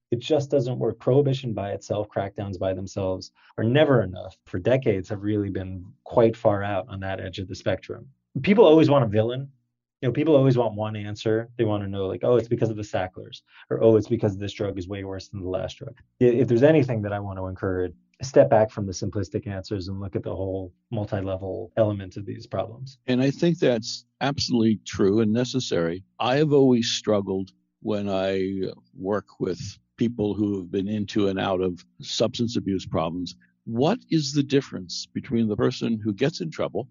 It 0.09 0.17
just 0.17 0.49
doesn't 0.49 0.79
work. 0.79 0.97
Prohibition 0.97 1.53
by 1.53 1.73
itself, 1.73 2.07
crackdowns 2.09 2.57
by 2.57 2.73
themselves 2.73 3.31
are 3.59 3.63
never 3.63 4.01
enough. 4.01 4.35
For 4.45 4.57
decades, 4.57 5.09
have 5.09 5.21
really 5.21 5.51
been 5.51 5.85
quite 6.03 6.35
far 6.35 6.63
out 6.63 6.87
on 6.89 7.01
that 7.01 7.21
edge 7.21 7.37
of 7.37 7.47
the 7.47 7.53
spectrum. 7.53 8.07
People 8.41 8.65
always 8.65 8.89
want 8.89 9.03
a 9.03 9.07
villain 9.07 9.51
you 10.01 10.09
know, 10.09 10.13
people 10.13 10.35
always 10.35 10.57
want 10.57 10.73
one 10.73 10.95
answer. 10.95 11.49
They 11.57 11.63
want 11.63 11.83
to 11.83 11.89
know, 11.89 12.07
like, 12.07 12.21
oh, 12.23 12.35
it's 12.35 12.47
because 12.47 12.71
of 12.71 12.75
the 12.75 12.83
Sacklers, 12.83 13.43
or 13.69 13.83
oh, 13.83 13.97
it's 13.97 14.07
because 14.07 14.35
this 14.35 14.53
drug 14.53 14.77
is 14.79 14.87
way 14.87 15.03
worse 15.03 15.27
than 15.27 15.41
the 15.41 15.49
last 15.49 15.77
drug. 15.77 15.95
If 16.19 16.47
there's 16.47 16.63
anything 16.63 17.03
that 17.03 17.13
I 17.13 17.19
want 17.19 17.37
to 17.37 17.45
encourage, 17.45 17.93
step 18.23 18.49
back 18.49 18.71
from 18.71 18.87
the 18.87 18.93
simplistic 18.93 19.45
answers 19.45 19.87
and 19.87 19.99
look 19.99 20.15
at 20.15 20.23
the 20.23 20.35
whole 20.35 20.73
multi-level 20.89 21.71
element 21.77 22.17
of 22.17 22.25
these 22.25 22.47
problems. 22.47 22.97
And 23.05 23.21
I 23.21 23.29
think 23.29 23.59
that's 23.59 24.05
absolutely 24.21 24.79
true 24.85 25.21
and 25.21 25.31
necessary. 25.31 26.03
I 26.19 26.37
have 26.37 26.51
always 26.51 26.89
struggled 26.89 27.51
when 27.81 28.09
I 28.09 28.71
work 28.95 29.39
with 29.39 29.59
people 29.97 30.33
who 30.33 30.57
have 30.57 30.71
been 30.71 30.87
into 30.87 31.27
and 31.27 31.39
out 31.39 31.61
of 31.61 31.85
substance 32.01 32.57
abuse 32.57 32.87
problems. 32.87 33.35
What 33.65 33.99
is 34.09 34.33
the 34.33 34.43
difference 34.43 35.07
between 35.13 35.47
the 35.47 35.55
person 35.55 35.99
who 36.03 36.13
gets 36.13 36.41
in 36.41 36.49
trouble 36.49 36.87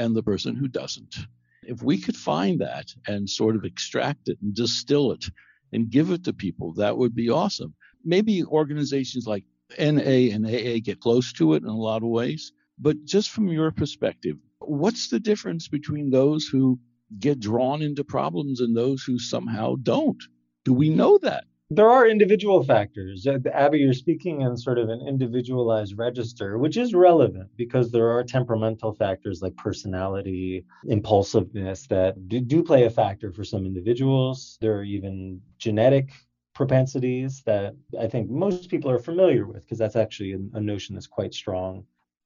and 0.00 0.16
the 0.16 0.22
person 0.22 0.56
who 0.56 0.66
doesn't? 0.66 1.14
If 1.62 1.82
we 1.82 2.00
could 2.00 2.16
find 2.16 2.60
that 2.60 2.86
and 3.06 3.28
sort 3.28 3.54
of 3.54 3.64
extract 3.64 4.28
it 4.28 4.38
and 4.40 4.54
distill 4.54 5.12
it 5.12 5.26
and 5.72 5.90
give 5.90 6.10
it 6.10 6.24
to 6.24 6.32
people, 6.32 6.72
that 6.74 6.96
would 6.96 7.14
be 7.14 7.28
awesome. 7.28 7.74
Maybe 8.04 8.42
organizations 8.44 9.26
like 9.26 9.44
NA 9.78 10.32
and 10.34 10.46
AA 10.46 10.78
get 10.82 11.00
close 11.00 11.32
to 11.34 11.54
it 11.54 11.62
in 11.62 11.68
a 11.68 11.76
lot 11.76 12.02
of 12.02 12.08
ways. 12.08 12.52
But 12.78 13.04
just 13.04 13.30
from 13.30 13.48
your 13.48 13.70
perspective, 13.70 14.36
what's 14.58 15.08
the 15.08 15.20
difference 15.20 15.68
between 15.68 16.10
those 16.10 16.46
who 16.46 16.80
get 17.18 17.38
drawn 17.38 17.82
into 17.82 18.02
problems 18.02 18.60
and 18.60 18.74
those 18.74 19.02
who 19.02 19.18
somehow 19.18 19.76
don't? 19.82 20.22
Do 20.64 20.72
we 20.72 20.88
know 20.88 21.18
that? 21.18 21.44
There 21.70 21.88
are 21.88 22.08
individual 22.08 22.64
factors. 22.64 23.26
Uh, 23.26 23.38
Abby, 23.54 23.78
you're 23.78 23.92
speaking 23.92 24.40
in 24.42 24.56
sort 24.56 24.78
of 24.78 24.88
an 24.88 25.06
individualized 25.06 25.96
register, 25.96 26.58
which 26.58 26.76
is 26.76 26.94
relevant 26.94 27.48
because 27.56 27.92
there 27.92 28.10
are 28.10 28.24
temperamental 28.24 28.92
factors 28.92 29.40
like 29.40 29.56
personality, 29.56 30.64
impulsiveness 30.88 31.86
that 31.86 32.28
do, 32.28 32.40
do 32.40 32.64
play 32.64 32.84
a 32.84 32.90
factor 32.90 33.32
for 33.32 33.44
some 33.44 33.64
individuals. 33.64 34.58
There 34.60 34.74
are 34.74 34.82
even 34.82 35.40
genetic 35.58 36.10
propensities 36.54 37.42
that 37.46 37.74
I 37.98 38.08
think 38.08 38.28
most 38.28 38.68
people 38.68 38.90
are 38.90 38.98
familiar 38.98 39.46
with 39.46 39.62
because 39.62 39.78
that's 39.78 39.96
actually 39.96 40.32
a, 40.32 40.38
a 40.54 40.60
notion 40.60 40.96
that's 40.96 41.06
quite 41.06 41.32
strong. 41.32 41.84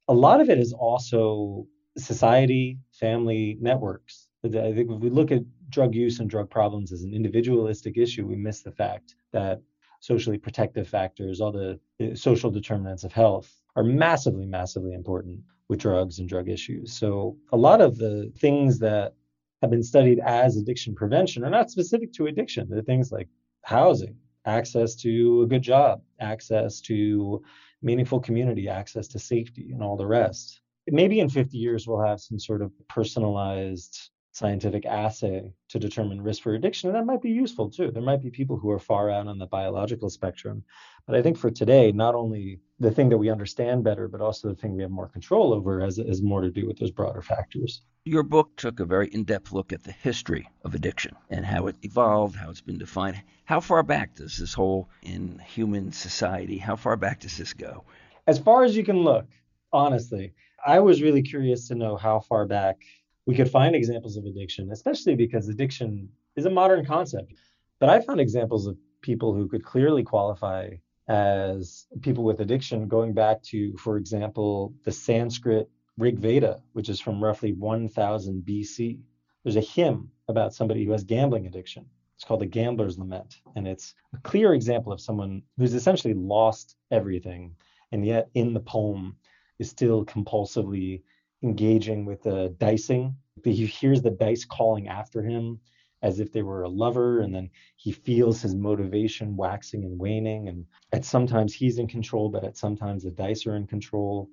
A 0.08 0.14
lot 0.14 0.40
of 0.40 0.48
it 0.48 0.58
is 0.58 0.72
also 0.72 1.66
society, 1.98 2.78
family, 2.92 3.58
networks. 3.60 4.28
I 4.44 4.72
think 4.74 4.90
if 4.90 5.00
we 5.00 5.10
look 5.10 5.32
at 5.32 5.42
drug 5.70 5.94
use 5.94 6.20
and 6.20 6.28
drug 6.28 6.50
problems 6.50 6.92
as 6.92 7.02
an 7.02 7.14
individualistic 7.14 7.96
issue, 7.96 8.26
we 8.26 8.36
miss 8.36 8.60
the 8.60 8.72
fact 8.72 9.14
that 9.32 9.60
socially 10.00 10.36
protective 10.36 10.86
factors, 10.86 11.40
all 11.40 11.52
the 11.52 11.80
social 12.14 12.50
determinants 12.50 13.04
of 13.04 13.12
health, 13.12 13.50
are 13.76 13.82
massively, 13.82 14.46
massively 14.46 14.92
important 14.92 15.40
with 15.68 15.80
drugs 15.80 16.18
and 16.18 16.28
drug 16.28 16.48
issues. 16.48 16.92
So 16.92 17.38
a 17.52 17.56
lot 17.56 17.80
of 17.80 17.96
the 17.96 18.30
things 18.36 18.78
that 18.80 19.14
have 19.62 19.70
been 19.70 19.82
studied 19.82 20.20
as 20.20 20.58
addiction 20.58 20.94
prevention 20.94 21.42
are 21.42 21.50
not 21.50 21.70
specific 21.70 22.12
to 22.14 22.26
addiction. 22.26 22.68
They're 22.68 22.82
things 22.82 23.10
like 23.10 23.28
housing, 23.62 24.16
access 24.44 24.94
to 24.96 25.42
a 25.42 25.46
good 25.46 25.62
job, 25.62 26.02
access 26.20 26.82
to 26.82 27.42
meaningful 27.80 28.20
community, 28.20 28.68
access 28.68 29.08
to 29.08 29.18
safety, 29.18 29.70
and 29.72 29.82
all 29.82 29.96
the 29.96 30.06
rest. 30.06 30.60
Maybe 30.86 31.20
in 31.20 31.30
50 31.30 31.56
years, 31.56 31.86
we'll 31.88 32.04
have 32.04 32.20
some 32.20 32.38
sort 32.38 32.60
of 32.60 32.70
personalized 32.88 34.10
scientific 34.34 34.84
assay 34.84 35.52
to 35.68 35.78
determine 35.78 36.20
risk 36.20 36.42
for 36.42 36.54
addiction. 36.54 36.88
And 36.88 36.96
that 36.96 37.06
might 37.06 37.22
be 37.22 37.30
useful 37.30 37.70
too. 37.70 37.92
There 37.92 38.02
might 38.02 38.20
be 38.20 38.30
people 38.30 38.56
who 38.56 38.68
are 38.70 38.80
far 38.80 39.08
out 39.08 39.28
on 39.28 39.38
the 39.38 39.46
biological 39.46 40.10
spectrum. 40.10 40.64
But 41.06 41.14
I 41.14 41.22
think 41.22 41.38
for 41.38 41.52
today, 41.52 41.92
not 41.92 42.16
only 42.16 42.58
the 42.80 42.90
thing 42.90 43.10
that 43.10 43.18
we 43.18 43.30
understand 43.30 43.84
better, 43.84 44.08
but 44.08 44.20
also 44.20 44.48
the 44.48 44.56
thing 44.56 44.74
we 44.74 44.82
have 44.82 44.90
more 44.90 45.08
control 45.08 45.52
over 45.52 45.80
has, 45.82 45.98
has 45.98 46.20
more 46.20 46.40
to 46.40 46.50
do 46.50 46.66
with 46.66 46.78
those 46.78 46.90
broader 46.90 47.22
factors. 47.22 47.82
Your 48.06 48.24
book 48.24 48.56
took 48.56 48.80
a 48.80 48.84
very 48.84 49.06
in 49.06 49.22
depth 49.22 49.52
look 49.52 49.72
at 49.72 49.84
the 49.84 49.92
history 49.92 50.48
of 50.64 50.74
addiction 50.74 51.14
and 51.30 51.46
how 51.46 51.68
it 51.68 51.76
evolved, 51.82 52.34
how 52.34 52.50
it's 52.50 52.60
been 52.60 52.78
defined. 52.78 53.22
How 53.44 53.60
far 53.60 53.84
back 53.84 54.16
does 54.16 54.36
this 54.36 54.52
whole 54.52 54.88
in 55.02 55.40
human 55.46 55.92
society, 55.92 56.58
how 56.58 56.74
far 56.74 56.96
back 56.96 57.20
does 57.20 57.38
this 57.38 57.52
go? 57.52 57.84
As 58.26 58.40
far 58.40 58.64
as 58.64 58.76
you 58.76 58.82
can 58.82 58.98
look, 58.98 59.26
honestly. 59.72 60.34
I 60.66 60.80
was 60.80 61.02
really 61.02 61.22
curious 61.22 61.68
to 61.68 61.74
know 61.74 61.96
how 61.96 62.20
far 62.20 62.46
back 62.46 62.78
we 63.26 63.34
could 63.34 63.50
find 63.50 63.74
examples 63.74 64.16
of 64.16 64.24
addiction, 64.24 64.70
especially 64.70 65.14
because 65.14 65.48
addiction 65.48 66.08
is 66.36 66.44
a 66.44 66.50
modern 66.50 66.84
concept. 66.84 67.32
But 67.80 67.88
I 67.88 68.00
found 68.00 68.20
examples 68.20 68.66
of 68.66 68.76
people 69.02 69.34
who 69.34 69.48
could 69.48 69.64
clearly 69.64 70.02
qualify 70.02 70.70
as 71.08 71.86
people 72.00 72.24
with 72.24 72.40
addiction 72.40 72.88
going 72.88 73.12
back 73.12 73.42
to, 73.42 73.76
for 73.76 73.96
example, 73.96 74.74
the 74.84 74.92
Sanskrit 74.92 75.68
Rig 75.98 76.18
Veda, 76.18 76.62
which 76.72 76.88
is 76.88 77.00
from 77.00 77.22
roughly 77.22 77.52
1000 77.52 78.42
BC. 78.46 79.00
There's 79.42 79.56
a 79.56 79.60
hymn 79.60 80.10
about 80.28 80.54
somebody 80.54 80.84
who 80.84 80.92
has 80.92 81.04
gambling 81.04 81.46
addiction. 81.46 81.86
It's 82.16 82.24
called 82.24 82.40
the 82.40 82.46
Gambler's 82.46 82.98
Lament. 82.98 83.40
And 83.54 83.68
it's 83.68 83.94
a 84.14 84.18
clear 84.18 84.54
example 84.54 84.92
of 84.92 85.00
someone 85.00 85.42
who's 85.58 85.74
essentially 85.74 86.14
lost 86.14 86.76
everything. 86.90 87.54
And 87.92 88.04
yet, 88.04 88.28
in 88.34 88.54
the 88.54 88.60
poem, 88.60 89.16
is 89.58 89.68
still 89.68 90.04
compulsively 90.04 91.02
engaging 91.44 92.04
with 92.04 92.22
the 92.22 92.54
dicing. 92.58 93.14
He 93.44 93.66
hears 93.66 94.02
the 94.02 94.10
dice 94.10 94.44
calling 94.44 94.88
after 94.88 95.22
him 95.22 95.60
as 96.02 96.20
if 96.20 96.32
they 96.32 96.42
were 96.42 96.62
a 96.62 96.68
lover, 96.68 97.20
and 97.20 97.34
then 97.34 97.48
he 97.76 97.92
feels 97.92 98.42
his 98.42 98.54
motivation 98.54 99.36
waxing 99.36 99.84
and 99.84 99.98
waning. 99.98 100.48
And 100.48 100.66
at 100.92 101.04
sometimes 101.04 101.54
he's 101.54 101.78
in 101.78 101.86
control, 101.86 102.28
but 102.28 102.44
at 102.44 102.56
sometimes 102.56 103.04
the 103.04 103.10
dice 103.10 103.46
are 103.46 103.56
in 103.56 103.66
control. 103.66 104.28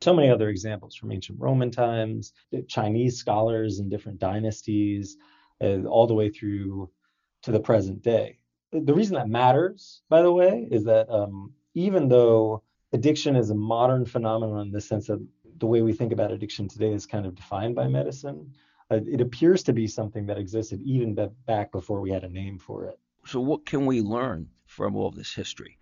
So 0.00 0.14
many 0.14 0.30
other 0.30 0.48
examples 0.48 0.94
from 0.94 1.10
ancient 1.10 1.40
Roman 1.40 1.70
times, 1.70 2.32
Chinese 2.68 3.16
scholars 3.16 3.80
in 3.80 3.88
different 3.88 4.20
dynasties, 4.20 5.16
uh, 5.60 5.82
all 5.84 6.06
the 6.06 6.14
way 6.14 6.30
through 6.30 6.90
to 7.42 7.50
the 7.50 7.60
present 7.60 8.02
day. 8.02 8.38
The 8.70 8.94
reason 8.94 9.14
that 9.14 9.28
matters, 9.28 10.02
by 10.08 10.22
the 10.22 10.32
way, 10.32 10.68
is 10.70 10.84
that 10.84 11.10
um, 11.10 11.52
even 11.74 12.08
though 12.08 12.62
addiction 12.92 13.36
is 13.36 13.50
a 13.50 13.54
modern 13.54 14.04
phenomenon 14.04 14.66
in 14.66 14.72
the 14.72 14.80
sense 14.80 15.08
that 15.08 15.26
the 15.58 15.66
way 15.66 15.82
we 15.82 15.92
think 15.92 16.12
about 16.12 16.32
addiction 16.32 16.68
today 16.68 16.92
is 16.92 17.06
kind 17.06 17.26
of 17.26 17.34
defined 17.34 17.74
by 17.74 17.88
medicine. 17.88 18.52
Uh, 18.90 19.00
it 19.06 19.20
appears 19.20 19.62
to 19.64 19.72
be 19.72 19.86
something 19.86 20.26
that 20.26 20.38
existed 20.38 20.80
even 20.82 21.16
back 21.46 21.70
before 21.72 22.00
we 22.00 22.10
had 22.10 22.24
a 22.24 22.28
name 22.28 22.58
for 22.58 22.84
it. 22.84 22.98
So, 23.26 23.40
what 23.40 23.66
can 23.66 23.84
we 23.84 24.00
learn 24.00 24.48
from 24.66 24.96
all 24.96 25.10
this 25.10 25.34
history? 25.34 25.78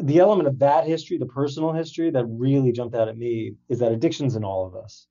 The 0.00 0.18
element 0.18 0.48
of 0.48 0.58
that 0.58 0.86
history, 0.86 1.18
the 1.18 1.26
personal 1.26 1.72
history, 1.72 2.10
that 2.10 2.24
really 2.26 2.72
jumped 2.72 2.94
out 2.94 3.08
at 3.08 3.16
me 3.16 3.54
is 3.68 3.78
that 3.78 3.92
addiction's 3.92 4.36
in 4.36 4.44
all 4.44 4.66
of 4.66 4.74
us. 4.74 5.06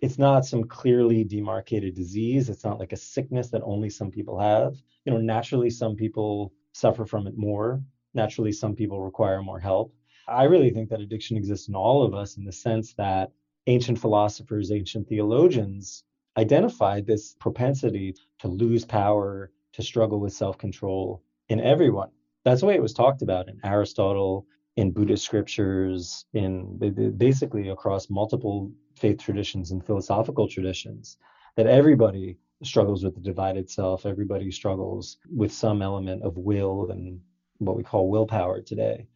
It's 0.00 0.18
not 0.18 0.44
some 0.44 0.64
clearly 0.64 1.22
demarcated 1.24 1.94
disease. 1.94 2.48
It's 2.48 2.64
not 2.64 2.78
like 2.78 2.92
a 2.92 2.96
sickness 2.96 3.50
that 3.50 3.62
only 3.64 3.88
some 3.88 4.10
people 4.10 4.38
have. 4.38 4.76
You 5.04 5.12
know, 5.12 5.20
naturally, 5.20 5.70
some 5.70 5.94
people 5.94 6.52
suffer 6.72 7.04
from 7.04 7.26
it 7.26 7.36
more. 7.36 7.82
Naturally, 8.14 8.52
some 8.52 8.74
people 8.74 9.00
require 9.00 9.42
more 9.42 9.60
help. 9.60 9.94
I 10.28 10.44
really 10.44 10.70
think 10.70 10.88
that 10.90 11.00
addiction 11.00 11.36
exists 11.36 11.68
in 11.68 11.74
all 11.74 12.02
of 12.02 12.14
us 12.14 12.36
in 12.36 12.44
the 12.44 12.52
sense 12.52 12.94
that 12.94 13.32
ancient 13.66 13.98
philosophers, 13.98 14.70
ancient 14.72 15.08
theologians 15.08 16.04
identified 16.36 17.06
this 17.06 17.34
propensity 17.38 18.14
to 18.38 18.48
lose 18.48 18.84
power, 18.84 19.50
to 19.72 19.82
struggle 19.82 20.20
with 20.20 20.32
self 20.32 20.58
control 20.58 21.22
in 21.48 21.60
everyone. 21.60 22.10
That's 22.44 22.60
the 22.60 22.66
way 22.66 22.74
it 22.74 22.82
was 22.82 22.92
talked 22.92 23.22
about 23.22 23.48
in 23.48 23.60
Aristotle, 23.64 24.46
in 24.76 24.90
Buddhist 24.90 25.24
scriptures, 25.24 26.24
in 26.32 27.14
basically 27.16 27.68
across 27.68 28.10
multiple 28.10 28.72
faith 28.96 29.18
traditions 29.18 29.70
and 29.70 29.84
philosophical 29.84 30.48
traditions, 30.48 31.18
that 31.56 31.66
everybody 31.66 32.38
struggles 32.62 33.04
with 33.04 33.14
the 33.14 33.20
divided 33.20 33.68
self. 33.68 34.06
Everybody 34.06 34.50
struggles 34.50 35.18
with 35.34 35.52
some 35.52 35.82
element 35.82 36.22
of 36.22 36.36
will 36.36 36.90
and 36.90 37.20
what 37.58 37.76
we 37.76 37.82
call 37.82 38.08
willpower 38.08 38.60
today, 38.60 39.06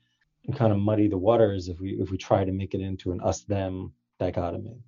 and 0.46 0.56
kind 0.56 0.72
of 0.72 0.78
muddy 0.78 1.08
the 1.08 1.18
waters 1.18 1.68
if 1.68 1.80
we 1.80 1.90
if 2.00 2.10
we 2.10 2.18
try 2.18 2.44
to 2.44 2.52
make 2.52 2.74
it 2.74 2.80
into 2.80 3.12
an 3.12 3.20
us 3.20 3.42
them 3.42 3.92
dichotomy. 4.18 4.78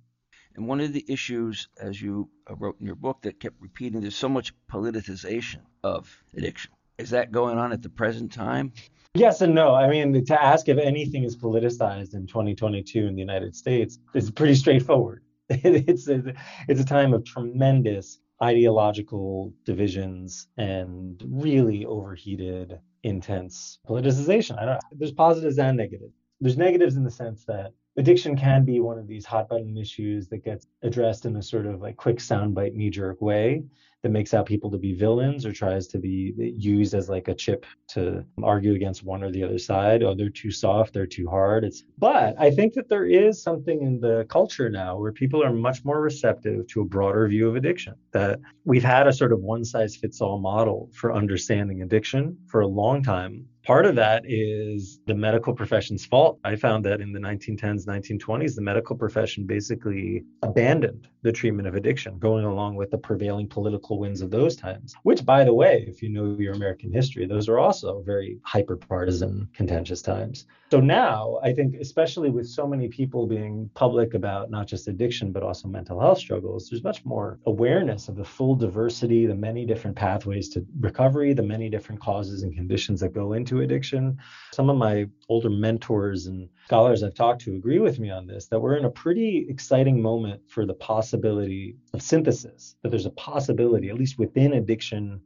And 0.55 0.67
one 0.67 0.81
of 0.81 0.93
the 0.93 1.05
issues, 1.07 1.69
as 1.79 2.01
you 2.01 2.29
uh, 2.49 2.55
wrote 2.55 2.79
in 2.79 2.85
your 2.85 2.95
book, 2.95 3.21
that 3.21 3.39
kept 3.39 3.55
repeating, 3.61 4.01
there's 4.01 4.15
so 4.15 4.29
much 4.29 4.53
politicization 4.71 5.61
of 5.83 6.23
addiction. 6.35 6.71
Is 6.97 7.11
that 7.11 7.31
going 7.31 7.57
on 7.57 7.71
at 7.71 7.81
the 7.81 7.89
present 7.89 8.31
time? 8.31 8.73
Yes 9.13 9.41
and 9.41 9.55
no. 9.55 9.73
I 9.73 9.87
mean, 9.89 10.25
to 10.25 10.43
ask 10.43 10.67
if 10.67 10.77
anything 10.77 11.23
is 11.23 11.37
politicized 11.37 12.13
in 12.13 12.27
2022 12.27 13.07
in 13.07 13.15
the 13.15 13.21
United 13.21 13.55
States 13.55 13.99
is 14.13 14.29
pretty 14.29 14.55
straightforward. 14.55 15.23
it's 15.49 16.07
a, 16.07 16.33
it's 16.67 16.81
a 16.81 16.85
time 16.85 17.13
of 17.13 17.23
tremendous 17.23 18.19
ideological 18.41 19.53
divisions 19.65 20.47
and 20.57 21.21
really 21.25 21.85
overheated, 21.85 22.79
intense 23.03 23.79
politicization. 23.87 24.59
I 24.61 24.65
don't. 24.65 24.79
There's 24.91 25.11
positives 25.11 25.57
and 25.57 25.77
negatives. 25.77 26.13
There's 26.39 26.57
negatives 26.57 26.95
in 26.95 27.03
the 27.03 27.11
sense 27.11 27.45
that 27.45 27.73
addiction 27.97 28.37
can 28.37 28.65
be 28.65 28.79
one 28.79 28.97
of 28.97 29.07
these 29.07 29.25
hot 29.25 29.49
button 29.49 29.77
issues 29.77 30.27
that 30.29 30.43
gets 30.43 30.67
addressed 30.83 31.25
in 31.25 31.35
a 31.35 31.43
sort 31.43 31.65
of 31.65 31.81
like 31.81 31.97
quick 31.97 32.17
soundbite 32.17 32.73
knee 32.73 32.89
jerk 32.89 33.21
way 33.21 33.63
that 34.01 34.09
makes 34.09 34.33
out 34.33 34.45
people 34.45 34.71
to 34.71 34.77
be 34.77 34.93
villains 34.93 35.45
or 35.45 35.51
tries 35.51 35.87
to 35.87 35.97
be 35.97 36.33
used 36.57 36.93
as 36.93 37.09
like 37.09 37.27
a 37.27 37.35
chip 37.35 37.65
to 37.89 38.23
argue 38.41 38.73
against 38.73 39.03
one 39.03 39.21
or 39.21 39.31
the 39.31 39.43
other 39.43 39.57
side. 39.57 40.03
Oh, 40.03 40.15
they're 40.15 40.29
too 40.29 40.51
soft, 40.51 40.93
they're 40.93 41.05
too 41.05 41.27
hard. 41.27 41.65
It's 41.65 41.83
but 41.97 42.35
I 42.39 42.51
think 42.51 42.73
that 42.75 42.87
there 42.87 43.05
is 43.05 43.41
something 43.43 43.81
in 43.81 43.99
the 43.99 44.25
culture 44.29 44.69
now 44.69 44.97
where 44.97 45.11
people 45.11 45.43
are 45.43 45.51
much 45.51 45.83
more 45.83 46.01
receptive 46.01 46.67
to 46.67 46.81
a 46.81 46.85
broader 46.85 47.27
view 47.27 47.49
of 47.49 47.57
addiction. 47.57 47.95
That 48.13 48.39
we've 48.63 48.83
had 48.83 49.07
a 49.07 49.13
sort 49.13 49.33
of 49.33 49.41
one 49.41 49.65
size 49.65 49.97
fits 49.97 50.21
all 50.21 50.39
model 50.39 50.89
for 50.93 51.13
understanding 51.13 51.81
addiction 51.81 52.37
for 52.47 52.61
a 52.61 52.67
long 52.67 53.03
time 53.03 53.45
Part 53.69 53.85
of 53.85 53.93
that 53.97 54.23
is 54.25 54.99
the 55.05 55.13
medical 55.13 55.53
profession's 55.53 56.03
fault. 56.03 56.39
I 56.43 56.55
found 56.55 56.83
that 56.85 57.01
in 57.01 57.13
the 57.13 57.19
1910s, 57.19 57.85
1920s, 57.85 58.55
the 58.55 58.63
medical 58.63 58.95
profession 58.95 59.45
basically 59.45 60.23
abandoned 60.41 61.07
the 61.21 61.31
treatment 61.31 61.67
of 61.67 61.75
addiction, 61.75 62.17
going 62.17 62.45
along 62.45 62.77
with 62.77 62.89
the 62.89 62.97
prevailing 62.97 63.47
political 63.47 63.99
winds 63.99 64.21
of 64.21 64.31
those 64.31 64.55
times. 64.55 64.95
Which, 65.03 65.23
by 65.23 65.43
the 65.43 65.53
way, 65.53 65.85
if 65.87 66.01
you 66.01 66.09
know 66.09 66.35
your 66.39 66.53
American 66.53 66.91
history, 66.91 67.27
those 67.27 67.47
are 67.47 67.59
also 67.59 68.01
very 68.01 68.39
hyper 68.43 68.75
partisan, 68.75 69.47
contentious 69.53 70.01
times. 70.01 70.47
So 70.71 70.79
now, 70.79 71.39
I 71.43 71.53
think, 71.53 71.75
especially 71.75 72.29
with 72.29 72.47
so 72.47 72.65
many 72.65 72.87
people 72.87 73.27
being 73.27 73.69
public 73.75 74.13
about 74.13 74.49
not 74.49 74.67
just 74.67 74.87
addiction, 74.87 75.31
but 75.31 75.43
also 75.43 75.67
mental 75.67 75.99
health 75.99 76.19
struggles, 76.19 76.69
there's 76.69 76.83
much 76.83 77.05
more 77.05 77.37
awareness 77.45 78.07
of 78.07 78.15
the 78.15 78.23
full 78.23 78.55
diversity, 78.55 79.25
the 79.25 79.35
many 79.35 79.65
different 79.65 79.95
pathways 79.95 80.49
to 80.49 80.65
recovery, 80.79 81.33
the 81.33 81.43
many 81.43 81.69
different 81.69 82.01
causes 82.01 82.43
and 82.43 82.55
conditions 82.55 82.99
that 83.01 83.13
go 83.13 83.33
into 83.33 83.58
addiction. 83.61 84.17
Some 84.53 84.69
of 84.69 84.77
my 84.77 85.07
older 85.27 85.49
mentors 85.49 86.27
and 86.27 86.49
scholars 86.65 87.03
I've 87.03 87.13
talked 87.13 87.41
to 87.41 87.55
agree 87.55 87.79
with 87.79 87.99
me 87.99 88.09
on 88.09 88.27
this 88.27 88.47
that 88.47 88.59
we're 88.59 88.77
in 88.77 88.85
a 88.85 88.89
pretty 88.89 89.45
exciting 89.49 90.01
moment 90.01 90.41
for 90.47 90.65
the 90.65 90.73
possibility 90.73 91.75
of 91.93 92.01
synthesis, 92.01 92.75
that 92.83 92.89
there's 92.89 93.05
a 93.05 93.11
possibility, 93.11 93.89
at 93.89 93.95
least 93.95 94.19
within 94.19 94.53
addiction 94.53 95.21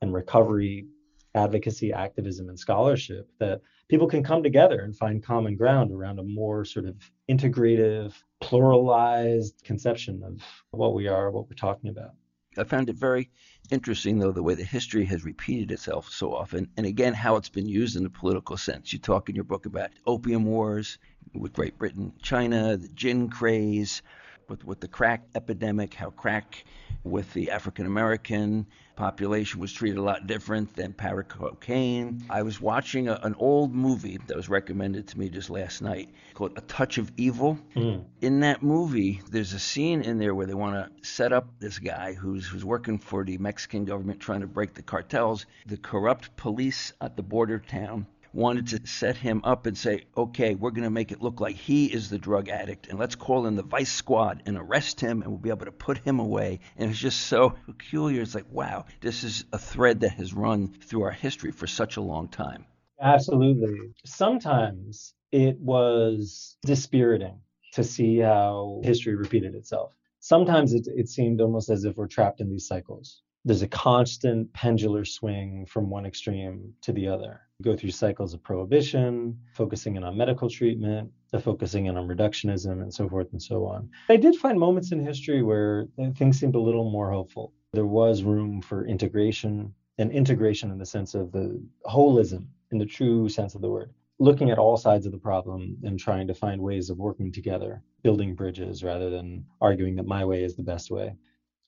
and 0.00 0.12
recovery 0.12 0.86
advocacy, 1.34 1.92
activism, 1.92 2.48
and 2.48 2.58
scholarship 2.58 3.28
that 3.40 3.60
people 3.88 4.06
can 4.06 4.22
come 4.22 4.42
together 4.42 4.80
and 4.82 4.96
find 4.96 5.22
common 5.22 5.56
ground 5.56 5.90
around 5.90 6.18
a 6.18 6.22
more 6.22 6.64
sort 6.64 6.86
of 6.86 6.94
integrative, 7.28 8.14
pluralized 8.42 9.62
conception 9.64 10.22
of 10.24 10.40
what 10.70 10.94
we 10.94 11.08
are, 11.08 11.30
what 11.30 11.48
we're 11.48 11.56
talking 11.56 11.90
about. 11.90 12.12
I 12.56 12.64
found 12.64 12.88
it 12.88 12.96
very 12.96 13.30
interesting, 13.70 14.18
though, 14.18 14.32
the 14.32 14.42
way 14.42 14.54
the 14.54 14.64
history 14.64 15.04
has 15.06 15.24
repeated 15.24 15.72
itself 15.72 16.08
so 16.10 16.34
often, 16.34 16.68
and 16.76 16.86
again, 16.86 17.14
how 17.14 17.36
it's 17.36 17.48
been 17.48 17.68
used 17.68 17.96
in 17.96 18.06
a 18.06 18.10
political 18.10 18.56
sense. 18.56 18.92
You 18.92 18.98
talk 18.98 19.28
in 19.28 19.34
your 19.34 19.44
book 19.44 19.66
about 19.66 19.90
opium 20.06 20.44
wars 20.44 20.98
with 21.34 21.52
Great 21.52 21.78
Britain, 21.78 22.12
China, 22.22 22.76
the 22.76 22.88
gin 22.88 23.28
craze, 23.28 24.02
with, 24.48 24.64
with 24.64 24.80
the 24.80 24.88
crack 24.88 25.24
epidemic, 25.34 25.94
how 25.94 26.10
crack 26.10 26.64
with 27.04 27.32
the 27.34 27.50
African 27.50 27.86
American 27.86 28.66
population 28.96 29.60
was 29.60 29.72
treated 29.72 29.98
a 29.98 30.02
lot 30.02 30.26
different 30.26 30.74
than 30.74 30.92
powder 30.92 31.22
cocaine. 31.22 32.24
I 32.30 32.42
was 32.42 32.60
watching 32.60 33.08
a, 33.08 33.20
an 33.22 33.34
old 33.38 33.74
movie 33.74 34.18
that 34.26 34.36
was 34.36 34.48
recommended 34.48 35.08
to 35.08 35.18
me 35.18 35.28
just 35.28 35.50
last 35.50 35.82
night 35.82 36.10
called 36.32 36.52
A 36.56 36.60
Touch 36.62 36.98
of 36.98 37.12
Evil. 37.16 37.58
Mm. 37.76 38.04
In 38.20 38.40
that 38.40 38.62
movie, 38.62 39.20
there's 39.30 39.52
a 39.52 39.58
scene 39.58 40.02
in 40.02 40.18
there 40.18 40.34
where 40.34 40.46
they 40.46 40.54
want 40.54 40.74
to 40.74 41.06
set 41.06 41.32
up 41.32 41.46
this 41.58 41.78
guy 41.78 42.14
who's 42.14 42.46
who's 42.46 42.64
working 42.64 42.98
for 42.98 43.24
the 43.24 43.36
Mexican 43.38 43.84
government 43.84 44.20
trying 44.20 44.40
to 44.40 44.46
break 44.46 44.74
the 44.74 44.82
cartels. 44.82 45.46
The 45.66 45.76
corrupt 45.76 46.36
police 46.36 46.92
at 47.00 47.16
the 47.16 47.22
border 47.22 47.58
town 47.58 48.06
wanted 48.34 48.66
to 48.68 48.86
set 48.86 49.16
him 49.16 49.40
up 49.44 49.66
and 49.66 49.78
say, 49.78 50.04
okay, 50.16 50.54
we're 50.54 50.72
going 50.72 50.84
to 50.84 50.90
make 50.90 51.12
it 51.12 51.22
look 51.22 51.40
like 51.40 51.56
he 51.56 51.86
is 51.86 52.10
the 52.10 52.18
drug 52.18 52.48
addict, 52.48 52.88
and 52.88 52.98
let's 52.98 53.14
call 53.14 53.46
in 53.46 53.54
the 53.54 53.62
vice 53.62 53.92
squad 53.92 54.42
and 54.46 54.58
arrest 54.58 55.00
him, 55.00 55.22
and 55.22 55.30
we'll 55.30 55.38
be 55.38 55.50
able 55.50 55.66
to 55.66 55.72
put 55.72 55.98
him 55.98 56.18
away. 56.18 56.60
And 56.76 56.90
it's 56.90 56.98
just 56.98 57.22
so 57.22 57.50
peculiar. 57.66 58.22
It's 58.22 58.34
like, 58.34 58.50
wow, 58.50 58.86
this 59.00 59.24
is 59.24 59.44
a 59.52 59.58
thread 59.58 60.00
that 60.00 60.12
has 60.12 60.34
run 60.34 60.68
through 60.68 61.02
our 61.02 61.12
history 61.12 61.52
for 61.52 61.66
such 61.66 61.96
a 61.96 62.00
long 62.00 62.28
time. 62.28 62.66
Absolutely. 63.00 63.94
Sometimes 64.04 65.14
it 65.30 65.58
was 65.58 66.56
dispiriting 66.64 67.40
to 67.72 67.84
see 67.84 68.18
how 68.18 68.80
history 68.84 69.14
repeated 69.14 69.54
itself. 69.54 69.92
Sometimes 70.20 70.72
it, 70.72 70.86
it 70.86 71.08
seemed 71.08 71.40
almost 71.40 71.70
as 71.70 71.84
if 71.84 71.96
we're 71.96 72.06
trapped 72.06 72.40
in 72.40 72.50
these 72.50 72.66
cycles 72.66 73.22
there's 73.44 73.62
a 73.62 73.68
constant 73.68 74.52
pendular 74.52 75.06
swing 75.06 75.66
from 75.66 75.90
one 75.90 76.06
extreme 76.06 76.72
to 76.82 76.92
the 76.92 77.08
other. 77.08 77.42
Go 77.64 77.74
through 77.74 77.92
cycles 77.92 78.34
of 78.34 78.42
prohibition, 78.42 79.38
focusing 79.54 79.96
in 79.96 80.04
on 80.04 80.18
medical 80.18 80.50
treatment, 80.50 81.10
the 81.32 81.40
focusing 81.40 81.86
in 81.86 81.96
on 81.96 82.06
reductionism, 82.06 82.82
and 82.82 82.92
so 82.92 83.08
forth 83.08 83.32
and 83.32 83.42
so 83.42 83.64
on. 83.64 83.88
I 84.10 84.16
did 84.16 84.36
find 84.36 84.60
moments 84.60 84.92
in 84.92 85.00
history 85.00 85.42
where 85.42 85.86
things 86.14 86.38
seemed 86.38 86.56
a 86.56 86.60
little 86.60 86.90
more 86.90 87.10
hopeful. 87.10 87.54
There 87.72 87.86
was 87.86 88.22
room 88.22 88.60
for 88.60 88.86
integration, 88.86 89.72
and 89.96 90.12
integration 90.12 90.70
in 90.72 90.78
the 90.78 90.84
sense 90.84 91.14
of 91.14 91.32
the 91.32 91.58
holism, 91.86 92.48
in 92.70 92.76
the 92.76 92.84
true 92.84 93.30
sense 93.30 93.54
of 93.54 93.62
the 93.62 93.70
word. 93.70 93.94
Looking 94.18 94.50
at 94.50 94.58
all 94.58 94.76
sides 94.76 95.06
of 95.06 95.12
the 95.12 95.18
problem 95.18 95.78
and 95.84 95.98
trying 95.98 96.26
to 96.26 96.34
find 96.34 96.60
ways 96.60 96.90
of 96.90 96.98
working 96.98 97.32
together, 97.32 97.82
building 98.02 98.34
bridges 98.34 98.84
rather 98.84 99.08
than 99.08 99.46
arguing 99.62 99.96
that 99.96 100.06
my 100.06 100.22
way 100.22 100.44
is 100.44 100.54
the 100.54 100.62
best 100.62 100.90
way 100.90 101.16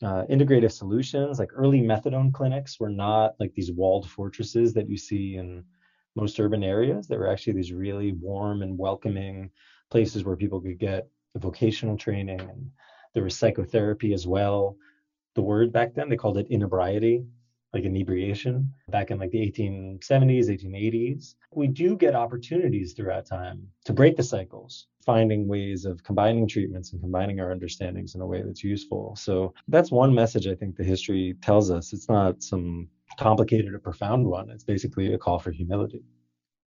uh, 0.02 0.24
integrative 0.30 0.72
solutions 0.72 1.38
like 1.38 1.50
early 1.54 1.80
methadone 1.80 2.32
clinics 2.32 2.78
were 2.78 2.90
not 2.90 3.34
like 3.40 3.54
these 3.54 3.72
walled 3.72 4.08
fortresses 4.08 4.74
that 4.74 4.88
you 4.88 4.96
see 4.96 5.36
in 5.36 5.64
most 6.16 6.40
urban 6.40 6.64
areas 6.64 7.06
There 7.06 7.20
were 7.20 7.30
actually 7.30 7.54
these 7.54 7.72
really 7.72 8.12
warm 8.12 8.62
and 8.62 8.76
welcoming 8.78 9.50
places 9.90 10.24
where 10.24 10.36
people 10.36 10.60
could 10.60 10.78
get 10.78 11.08
vocational 11.36 11.96
training 11.96 12.40
and 12.40 12.70
there 13.14 13.22
was 13.22 13.36
psychotherapy 13.36 14.14
as 14.14 14.26
well 14.26 14.76
the 15.34 15.42
word 15.42 15.72
back 15.72 15.94
then 15.94 16.08
they 16.08 16.16
called 16.16 16.38
it 16.38 16.46
inebriety 16.48 17.26
like 17.74 17.84
inebriation 17.84 18.72
back 18.88 19.10
in 19.10 19.18
like 19.18 19.30
the 19.30 19.38
1870s 19.38 20.48
1880s 20.48 21.34
we 21.54 21.66
do 21.66 21.94
get 21.94 22.14
opportunities 22.14 22.94
throughout 22.94 23.26
time 23.26 23.68
to 23.84 23.92
break 23.92 24.16
the 24.16 24.22
cycles 24.22 24.86
finding 25.06 25.46
ways 25.46 25.84
of 25.84 26.02
combining 26.02 26.48
treatments 26.48 26.92
and 26.92 27.00
combining 27.00 27.40
our 27.40 27.52
understandings 27.52 28.16
in 28.16 28.20
a 28.20 28.26
way 28.26 28.42
that's 28.42 28.64
useful. 28.64 29.14
So 29.16 29.54
that's 29.68 29.92
one 29.92 30.12
message 30.12 30.48
I 30.48 30.56
think 30.56 30.76
the 30.76 30.82
history 30.82 31.36
tells 31.40 31.70
us. 31.70 31.92
It's 31.92 32.08
not 32.08 32.42
some 32.42 32.88
complicated 33.18 33.72
or 33.74 33.78
profound 33.78 34.26
one. 34.26 34.50
It's 34.50 34.64
basically 34.64 35.12
a 35.12 35.18
call 35.18 35.38
for 35.38 35.50
humility. 35.50 36.02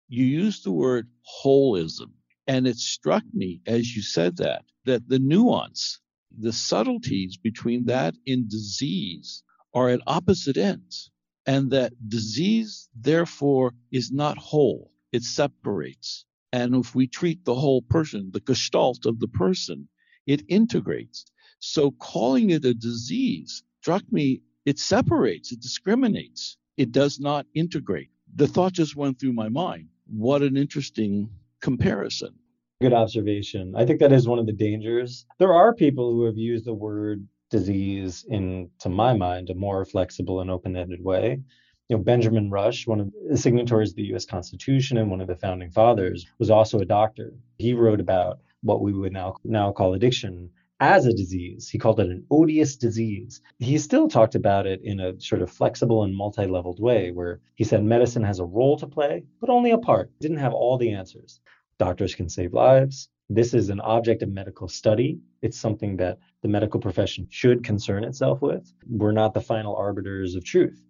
You 0.09 0.25
used 0.25 0.65
the 0.65 0.73
word 0.73 1.09
holism, 1.45 2.13
and 2.47 2.67
it 2.67 2.77
struck 2.77 3.25
me 3.33 3.61
as 3.67 3.97
you 3.97 4.03
said 4.03 4.37
that, 4.37 4.65
that 4.85 5.09
the 5.09 5.19
nuance, 5.19 6.01
the 6.39 6.53
subtleties 6.53 7.37
between 7.37 7.87
that 7.87 8.15
and 8.27 8.49
disease 8.49 9.43
are 9.75 9.89
at 9.89 10.01
opposite 10.07 10.57
ends, 10.57 11.11
and 11.47 11.71
that 11.71 11.93
disease, 12.09 12.89
therefore, 12.95 13.75
is 13.91 14.13
not 14.13 14.39
whole. 14.39 14.93
It 15.13 15.23
separates. 15.23 16.25
And 16.53 16.75
if 16.77 16.95
we 16.95 17.07
treat 17.07 17.45
the 17.45 17.55
whole 17.55 17.83
person, 17.83 18.31
the 18.33 18.41
gestalt 18.41 19.07
of 19.07 19.19
the 19.21 19.29
person, 19.29 19.89
it 20.27 20.43
integrates. 20.49 21.27
So 21.59 21.91
calling 21.93 22.51
it 22.51 22.65
a 22.65 22.75
disease 22.75 23.63
struck 23.81 24.03
me, 24.13 24.43
it 24.67 24.79
separates, 24.79 25.53
it 25.53 25.61
discriminates, 25.61 26.59
it 26.77 26.93
does 26.93 27.19
not 27.19 27.47
integrate. 27.55 28.11
The 28.35 28.47
thought 28.47 28.73
just 28.73 28.97
went 28.97 29.19
through 29.19 29.33
my 29.33 29.49
mind. 29.49 29.89
What 30.07 30.43
an 30.43 30.57
interesting 30.57 31.31
comparison. 31.63 32.35
Good 32.83 32.93
observation. 32.93 33.75
I 33.75 33.87
think 33.87 34.01
that 34.01 34.13
is 34.13 34.29
one 34.29 34.39
of 34.39 34.45
the 34.45 34.53
dangers. 34.53 35.25
There 35.39 35.55
are 35.55 35.75
people 35.75 36.13
who 36.13 36.25
have 36.25 36.37
used 36.37 36.67
the 36.67 36.75
word 36.75 37.27
disease 37.51 38.27
in, 38.29 38.69
to 38.81 38.91
my 38.91 39.15
mind, 39.15 39.49
a 39.49 39.55
more 39.55 39.87
flexible 39.87 40.41
and 40.41 40.51
open 40.51 40.77
ended 40.77 41.03
way 41.03 41.41
you 41.89 41.97
know, 41.97 42.03
Benjamin 42.03 42.51
Rush, 42.51 42.87
one 42.87 43.01
of 43.01 43.13
the 43.29 43.37
signatories 43.37 43.91
of 43.91 43.97
the 43.97 44.15
US 44.15 44.25
Constitution 44.25 44.97
and 44.97 45.11
one 45.11 45.21
of 45.21 45.29
the 45.29 45.37
founding 45.37 45.71
fathers, 45.71 46.27
was 46.39 46.51
also 46.51 46.79
a 46.81 46.85
doctor. 46.85 47.33
He 47.59 47.75
wrote 47.75 48.01
about 48.01 48.41
what 48.63 48.81
we 48.81 48.93
would 48.93 49.13
now 49.13 49.37
now 49.45 49.71
call 49.73 49.95
addiction 49.95 50.51
as 50.81 51.07
a 51.07 51.13
disease. 51.13 51.69
He 51.69 51.79
called 51.79 52.01
it 52.01 52.11
an 52.11 52.27
odious 52.31 52.77
disease. 52.77 53.41
He 53.59 53.79
still 53.79 54.09
talked 54.09 54.35
about 54.35 54.67
it 54.67 54.81
in 54.83 55.01
a 55.01 55.19
sort 55.21 55.43
of 55.43 55.51
flexible 55.51 56.05
and 56.05 56.15
multi-leveled 56.15 56.81
way 56.81 57.11
where 57.13 57.41
he 57.55 57.65
said 57.65 57.83
medicine 57.83 58.23
has 58.25 58.41
a 58.41 58.45
role 58.45 58.77
to 58.79 58.87
play, 58.87 59.25
but 59.41 59.51
only 59.51 59.71
a 59.71 59.79
part. 59.79 60.11
Didn't 60.21 60.39
have 60.39 60.53
all 60.53 60.77
the 60.77 60.93
answers. 60.93 61.41
Doctors 61.79 62.15
can 62.15 62.29
save 62.29 62.53
lives, 62.53 63.09
This 63.29 63.55
is 63.55 63.71
an 63.71 63.81
object 63.81 64.23
of 64.23 64.29
medical 64.29 64.69
study. 64.69 65.19
It's 65.43 65.59
something 65.59 65.97
that 65.97 66.19
the 66.43 66.49
medical 66.49 66.79
profession 66.79 67.27
should 67.29 67.65
concern 67.65 68.05
itself 68.05 68.41
with. 68.41 68.73
We're 68.89 69.13
not 69.13 69.35
the 69.35 69.41
final 69.41 69.75
arbiters 69.75 70.37
of 70.37 70.45
truth. 70.45 70.81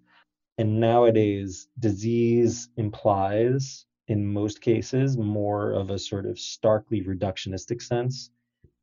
And 0.59 0.79
nowadays, 0.79 1.69
disease 1.79 2.69
implies, 2.77 3.87
in 4.09 4.27
most 4.27 4.61
cases, 4.61 5.17
more 5.17 5.73
of 5.73 5.91
a 5.91 5.99
sort 5.99 6.27
of 6.27 6.39
starkly 6.39 7.03
reductionistic 7.03 7.81
sense. 7.81 8.31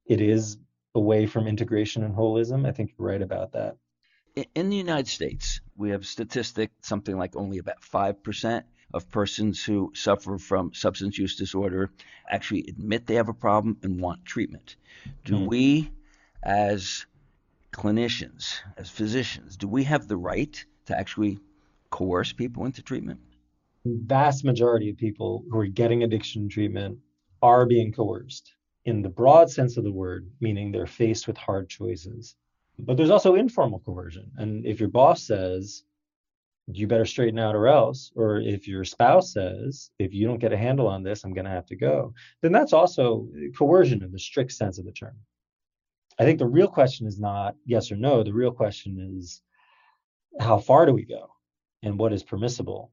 It 0.07 0.19
is 0.19 0.57
away 0.95 1.25
from 1.25 1.47
integration 1.47 2.03
and 2.03 2.15
holism. 2.15 2.67
I 2.67 2.71
think 2.71 2.93
you're 2.97 3.07
right 3.07 3.21
about 3.21 3.53
that. 3.53 3.77
In 4.55 4.69
the 4.69 4.77
United 4.77 5.07
States, 5.07 5.61
we 5.75 5.91
have 5.91 6.01
a 6.01 6.05
statistic 6.05 6.71
something 6.81 7.17
like 7.17 7.35
only 7.35 7.59
about 7.59 7.81
5% 7.81 8.63
of 8.93 9.09
persons 9.09 9.63
who 9.63 9.91
suffer 9.95 10.37
from 10.37 10.73
substance 10.73 11.17
use 11.17 11.35
disorder 11.35 11.91
actually 12.29 12.65
admit 12.67 13.05
they 13.05 13.15
have 13.15 13.29
a 13.29 13.33
problem 13.33 13.77
and 13.83 13.99
want 13.99 14.25
treatment. 14.25 14.75
Do 15.25 15.35
mm. 15.35 15.47
we, 15.47 15.91
as 16.41 17.05
clinicians, 17.71 18.59
as 18.77 18.89
physicians, 18.89 19.57
do 19.57 19.67
we 19.67 19.83
have 19.83 20.07
the 20.07 20.17
right 20.17 20.63
to 20.85 20.97
actually 20.97 21.39
coerce 21.89 22.33
people 22.33 22.65
into 22.65 22.81
treatment? 22.81 23.19
The 23.85 23.99
vast 24.03 24.43
majority 24.43 24.89
of 24.89 24.97
people 24.97 25.43
who 25.49 25.57
are 25.57 25.67
getting 25.67 26.03
addiction 26.03 26.49
treatment 26.49 26.99
are 27.41 27.65
being 27.65 27.91
coerced 27.91 28.53
in 28.85 29.01
the 29.01 29.09
broad 29.09 29.49
sense 29.49 29.77
of 29.77 29.83
the 29.83 29.91
word, 29.91 30.29
meaning 30.41 30.71
they're 30.71 30.85
faced 30.85 31.27
with 31.27 31.37
hard 31.37 31.69
choices. 31.69 32.35
But 32.79 32.97
there's 32.97 33.11
also 33.11 33.35
informal 33.35 33.79
coercion. 33.79 34.31
And 34.37 34.65
if 34.65 34.79
your 34.79 34.89
boss 34.89 35.23
says, 35.23 35.83
you 36.67 36.87
better 36.87 37.05
straighten 37.05 37.39
out 37.39 37.55
or 37.55 37.67
else, 37.67 38.11
or 38.15 38.39
if 38.39 38.67
your 38.67 38.83
spouse 38.83 39.33
says, 39.33 39.89
if 39.99 40.13
you 40.13 40.25
don't 40.25 40.39
get 40.39 40.53
a 40.53 40.57
handle 40.57 40.87
on 40.87 41.03
this, 41.03 41.23
I'm 41.23 41.33
going 41.33 41.45
to 41.45 41.51
have 41.51 41.65
to 41.67 41.75
go, 41.75 42.13
then 42.41 42.51
that's 42.51 42.73
also 42.73 43.27
coercion 43.57 44.01
in 44.01 44.11
the 44.11 44.19
strict 44.19 44.51
sense 44.53 44.77
of 44.79 44.85
the 44.85 44.91
term. 44.91 45.15
I 46.19 46.23
think 46.23 46.39
the 46.39 46.45
real 46.45 46.67
question 46.67 47.07
is 47.07 47.19
not 47.19 47.55
yes 47.65 47.91
or 47.91 47.95
no. 47.95 48.23
The 48.23 48.33
real 48.33 48.51
question 48.51 49.15
is 49.17 49.41
how 50.39 50.57
far 50.57 50.85
do 50.85 50.93
we 50.93 51.05
go 51.05 51.29
and 51.81 51.97
what 51.97 52.13
is 52.13 52.23
permissible? 52.23 52.91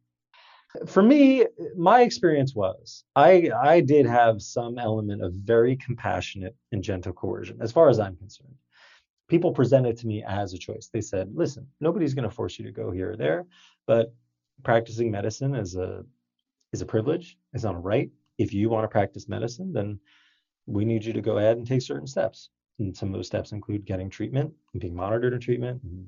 For 0.86 1.02
me, 1.02 1.46
my 1.76 2.02
experience 2.02 2.54
was 2.54 3.04
I 3.16 3.50
I 3.60 3.80
did 3.80 4.06
have 4.06 4.40
some 4.40 4.78
element 4.78 5.22
of 5.22 5.32
very 5.34 5.76
compassionate 5.76 6.54
and 6.72 6.82
gentle 6.82 7.12
coercion, 7.12 7.58
as 7.60 7.72
far 7.72 7.88
as 7.88 7.98
I'm 7.98 8.16
concerned 8.16 8.54
people 9.30 9.52
presented 9.52 9.96
to 9.96 10.06
me 10.08 10.22
as 10.26 10.52
a 10.52 10.58
choice. 10.58 10.90
They 10.92 11.00
said, 11.00 11.30
listen, 11.32 11.66
nobody's 11.80 12.14
going 12.14 12.28
to 12.28 12.34
force 12.34 12.58
you 12.58 12.64
to 12.66 12.72
go 12.72 12.90
here 12.90 13.12
or 13.12 13.16
there, 13.16 13.46
but 13.86 14.12
practicing 14.64 15.10
medicine 15.10 15.54
is 15.54 15.76
a 15.76 16.04
is 16.72 16.82
a 16.82 16.86
privilege. 16.86 17.38
It's 17.54 17.64
not 17.64 17.76
a 17.76 17.78
right. 17.78 18.10
If 18.38 18.52
you 18.52 18.68
want 18.68 18.84
to 18.84 18.88
practice 18.88 19.28
medicine, 19.28 19.72
then 19.72 19.98
we 20.66 20.84
need 20.84 21.04
you 21.04 21.12
to 21.12 21.20
go 21.20 21.38
ahead 21.38 21.56
and 21.56 21.66
take 21.66 21.82
certain 21.82 22.06
steps. 22.06 22.50
And 22.78 22.96
some 22.96 23.08
of 23.08 23.14
those 23.14 23.26
steps 23.26 23.52
include 23.52 23.86
getting 23.86 24.10
treatment 24.10 24.52
and 24.72 24.80
being 24.80 24.94
monitored 24.94 25.32
in 25.32 25.40
treatment 25.40 25.82
and 25.82 26.06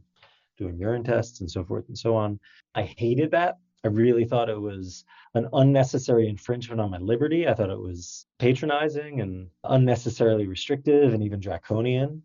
doing 0.59 0.79
urine 0.79 1.05
tests 1.05 1.40
and 1.40 1.51
so 1.51 1.64
forth 1.64 1.88
and 1.88 1.98
so 1.98 2.14
on. 2.14 2.38
I 2.75 2.83
hated 2.83 3.31
that. 3.33 3.59
I 3.85 3.88
really 3.88 4.25
thought 4.25 4.49
it 4.49 4.61
was 4.61 5.05
an 5.35 5.49
unnecessary 5.53 6.29
infringement 6.29 6.81
on 6.81 6.90
my 6.90 6.99
liberty. 6.99 7.49
I 7.49 7.55
thought 7.55 7.71
it 7.71 7.81
was 7.81 8.27
patronizing 8.38 9.21
and 9.21 9.49
unnecessarily 9.64 10.47
restrictive 10.47 11.14
and 11.14 11.23
even 11.23 11.40
draconian. 11.40 12.23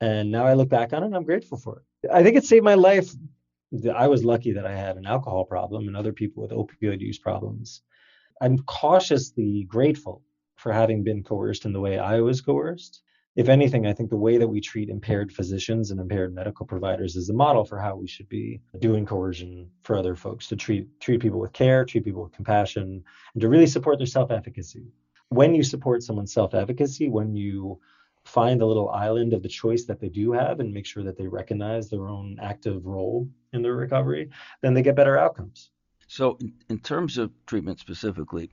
And 0.00 0.30
now 0.30 0.44
I 0.44 0.54
look 0.54 0.68
back 0.68 0.92
on 0.92 1.02
it 1.02 1.06
and 1.06 1.16
I'm 1.16 1.24
grateful 1.24 1.58
for 1.58 1.82
it. 2.02 2.10
I 2.12 2.22
think 2.22 2.36
it 2.36 2.44
saved 2.44 2.64
my 2.64 2.74
life. 2.74 3.10
I 3.94 4.06
was 4.06 4.24
lucky 4.24 4.52
that 4.52 4.66
I 4.66 4.74
had 4.74 4.96
an 4.96 5.06
alcohol 5.06 5.44
problem 5.44 5.88
and 5.88 5.96
other 5.96 6.12
people 6.12 6.42
with 6.42 6.52
opioid 6.52 7.00
use 7.00 7.18
problems. 7.18 7.82
I'm 8.40 8.58
cautiously 8.60 9.64
grateful 9.64 10.22
for 10.56 10.72
having 10.72 11.02
been 11.04 11.22
coerced 11.22 11.64
in 11.64 11.72
the 11.72 11.80
way 11.80 11.98
I 11.98 12.20
was 12.20 12.40
coerced. 12.40 13.02
If 13.38 13.48
anything, 13.48 13.86
I 13.86 13.92
think 13.92 14.10
the 14.10 14.16
way 14.16 14.36
that 14.36 14.48
we 14.48 14.60
treat 14.60 14.88
impaired 14.88 15.30
physicians 15.30 15.92
and 15.92 16.00
impaired 16.00 16.34
medical 16.34 16.66
providers 16.66 17.14
is 17.14 17.30
a 17.30 17.32
model 17.32 17.64
for 17.64 17.78
how 17.78 17.94
we 17.94 18.08
should 18.08 18.28
be 18.28 18.60
doing 18.80 19.06
coercion 19.06 19.70
for 19.84 19.96
other 19.96 20.16
folks 20.16 20.48
to 20.48 20.56
treat 20.56 20.88
treat 20.98 21.20
people 21.20 21.38
with 21.38 21.52
care, 21.52 21.84
treat 21.84 22.04
people 22.04 22.24
with 22.24 22.32
compassion, 22.32 23.04
and 23.34 23.40
to 23.40 23.48
really 23.48 23.68
support 23.68 23.98
their 23.98 24.08
self-efficacy. 24.08 24.88
When 25.28 25.54
you 25.54 25.62
support 25.62 26.02
someone's 26.02 26.32
self-efficacy, 26.32 27.10
when 27.10 27.36
you 27.36 27.78
find 28.24 28.60
the 28.60 28.66
little 28.66 28.90
island 28.90 29.32
of 29.32 29.44
the 29.44 29.48
choice 29.48 29.84
that 29.84 30.00
they 30.00 30.08
do 30.08 30.32
have 30.32 30.58
and 30.58 30.74
make 30.74 30.84
sure 30.84 31.04
that 31.04 31.16
they 31.16 31.28
recognize 31.28 31.88
their 31.88 32.08
own 32.08 32.38
active 32.42 32.86
role 32.86 33.28
in 33.52 33.62
their 33.62 33.76
recovery, 33.76 34.30
then 34.62 34.74
they 34.74 34.82
get 34.82 34.96
better 34.96 35.16
outcomes. 35.16 35.70
So, 36.08 36.36
in, 36.40 36.54
in 36.70 36.80
terms 36.80 37.18
of 37.18 37.30
treatment 37.46 37.78
specifically, 37.78 38.50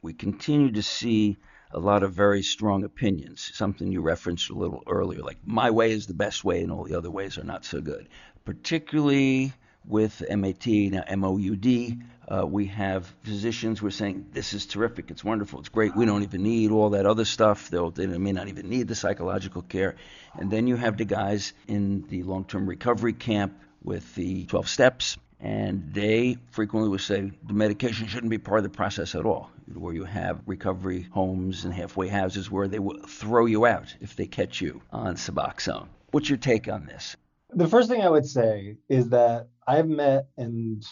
we 0.00 0.14
continue 0.14 0.72
to 0.72 0.82
see 0.82 1.36
a 1.72 1.78
lot 1.78 2.02
of 2.02 2.12
very 2.12 2.42
strong 2.42 2.84
opinions, 2.84 3.50
something 3.54 3.90
you 3.90 4.00
referenced 4.00 4.50
a 4.50 4.54
little 4.54 4.82
earlier, 4.86 5.20
like 5.20 5.38
my 5.44 5.70
way 5.70 5.90
is 5.90 6.06
the 6.06 6.14
best 6.14 6.44
way 6.44 6.62
and 6.62 6.70
all 6.70 6.84
the 6.84 6.96
other 6.96 7.10
ways 7.10 7.38
are 7.38 7.44
not 7.44 7.64
so 7.64 7.80
good. 7.80 8.08
Particularly 8.44 9.52
with 9.84 10.22
MAT, 10.30 10.66
now 10.66 11.04
MOUD, 11.16 12.02
uh, 12.28 12.46
we 12.46 12.66
have 12.66 13.12
physicians 13.22 13.80
who 13.80 13.86
are 13.86 13.90
saying, 13.90 14.26
This 14.32 14.52
is 14.52 14.66
terrific, 14.66 15.10
it's 15.10 15.24
wonderful, 15.24 15.60
it's 15.60 15.68
great, 15.68 15.96
we 15.96 16.06
don't 16.06 16.22
even 16.22 16.42
need 16.42 16.70
all 16.70 16.90
that 16.90 17.06
other 17.06 17.24
stuff. 17.24 17.68
They'll, 17.68 17.90
they 17.90 18.06
may 18.06 18.32
not 18.32 18.48
even 18.48 18.68
need 18.68 18.88
the 18.88 18.94
psychological 18.94 19.62
care. 19.62 19.96
And 20.38 20.50
then 20.50 20.66
you 20.66 20.76
have 20.76 20.96
the 20.96 21.04
guys 21.04 21.52
in 21.66 22.06
the 22.08 22.22
long 22.22 22.44
term 22.44 22.68
recovery 22.68 23.12
camp 23.12 23.58
with 23.82 24.14
the 24.14 24.46
12 24.46 24.68
steps, 24.68 25.18
and 25.42 25.92
they 25.92 26.36
frequently 26.52 26.88
will 26.88 26.98
say 26.98 27.32
the 27.46 27.52
medication 27.52 28.06
shouldn't 28.06 28.30
be 28.30 28.38
part 28.38 28.58
of 28.58 28.64
the 28.64 28.70
process 28.70 29.16
at 29.16 29.26
all. 29.26 29.50
Where 29.74 29.92
you 29.92 30.04
have 30.04 30.40
recovery 30.46 31.02
homes 31.12 31.64
and 31.64 31.74
halfway 31.74 32.06
houses 32.06 32.50
where 32.50 32.68
they 32.68 32.78
will 32.78 33.00
throw 33.06 33.46
you 33.46 33.66
out 33.66 33.94
if 34.00 34.14
they 34.14 34.26
catch 34.26 34.60
you 34.60 34.80
on 34.92 35.16
Suboxone. 35.16 35.88
What's 36.12 36.28
your 36.28 36.38
take 36.38 36.68
on 36.68 36.86
this? 36.86 37.16
The 37.50 37.66
first 37.66 37.88
thing 37.88 38.02
I 38.02 38.08
would 38.08 38.26
say 38.26 38.76
is 38.88 39.08
that 39.08 39.48
I've 39.66 39.88
met 39.88 40.28
and 40.36 40.86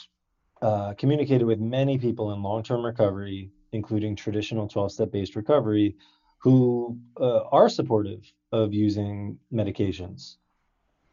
uh, 0.60 0.94
communicated 0.94 1.44
with 1.44 1.60
many 1.60 1.98
people 1.98 2.32
in 2.32 2.42
long-term 2.42 2.84
recovery, 2.84 3.50
including 3.72 4.16
traditional 4.16 4.68
12-step 4.68 5.12
based 5.12 5.36
recovery, 5.36 5.96
who 6.38 6.98
uh, 7.20 7.44
are 7.52 7.68
supportive 7.68 8.30
of 8.50 8.74
using 8.74 9.38
medications. 9.52 10.36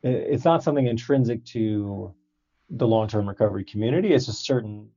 It's 0.03 0.45
not 0.45 0.63
something 0.63 0.87
intrinsic 0.87 1.43
to 1.45 2.13
the 2.69 2.87
long-term 2.87 3.27
recovery 3.27 3.63
community. 3.63 4.13
It's 4.13 4.25
just 4.25 4.45
certain 4.45 4.89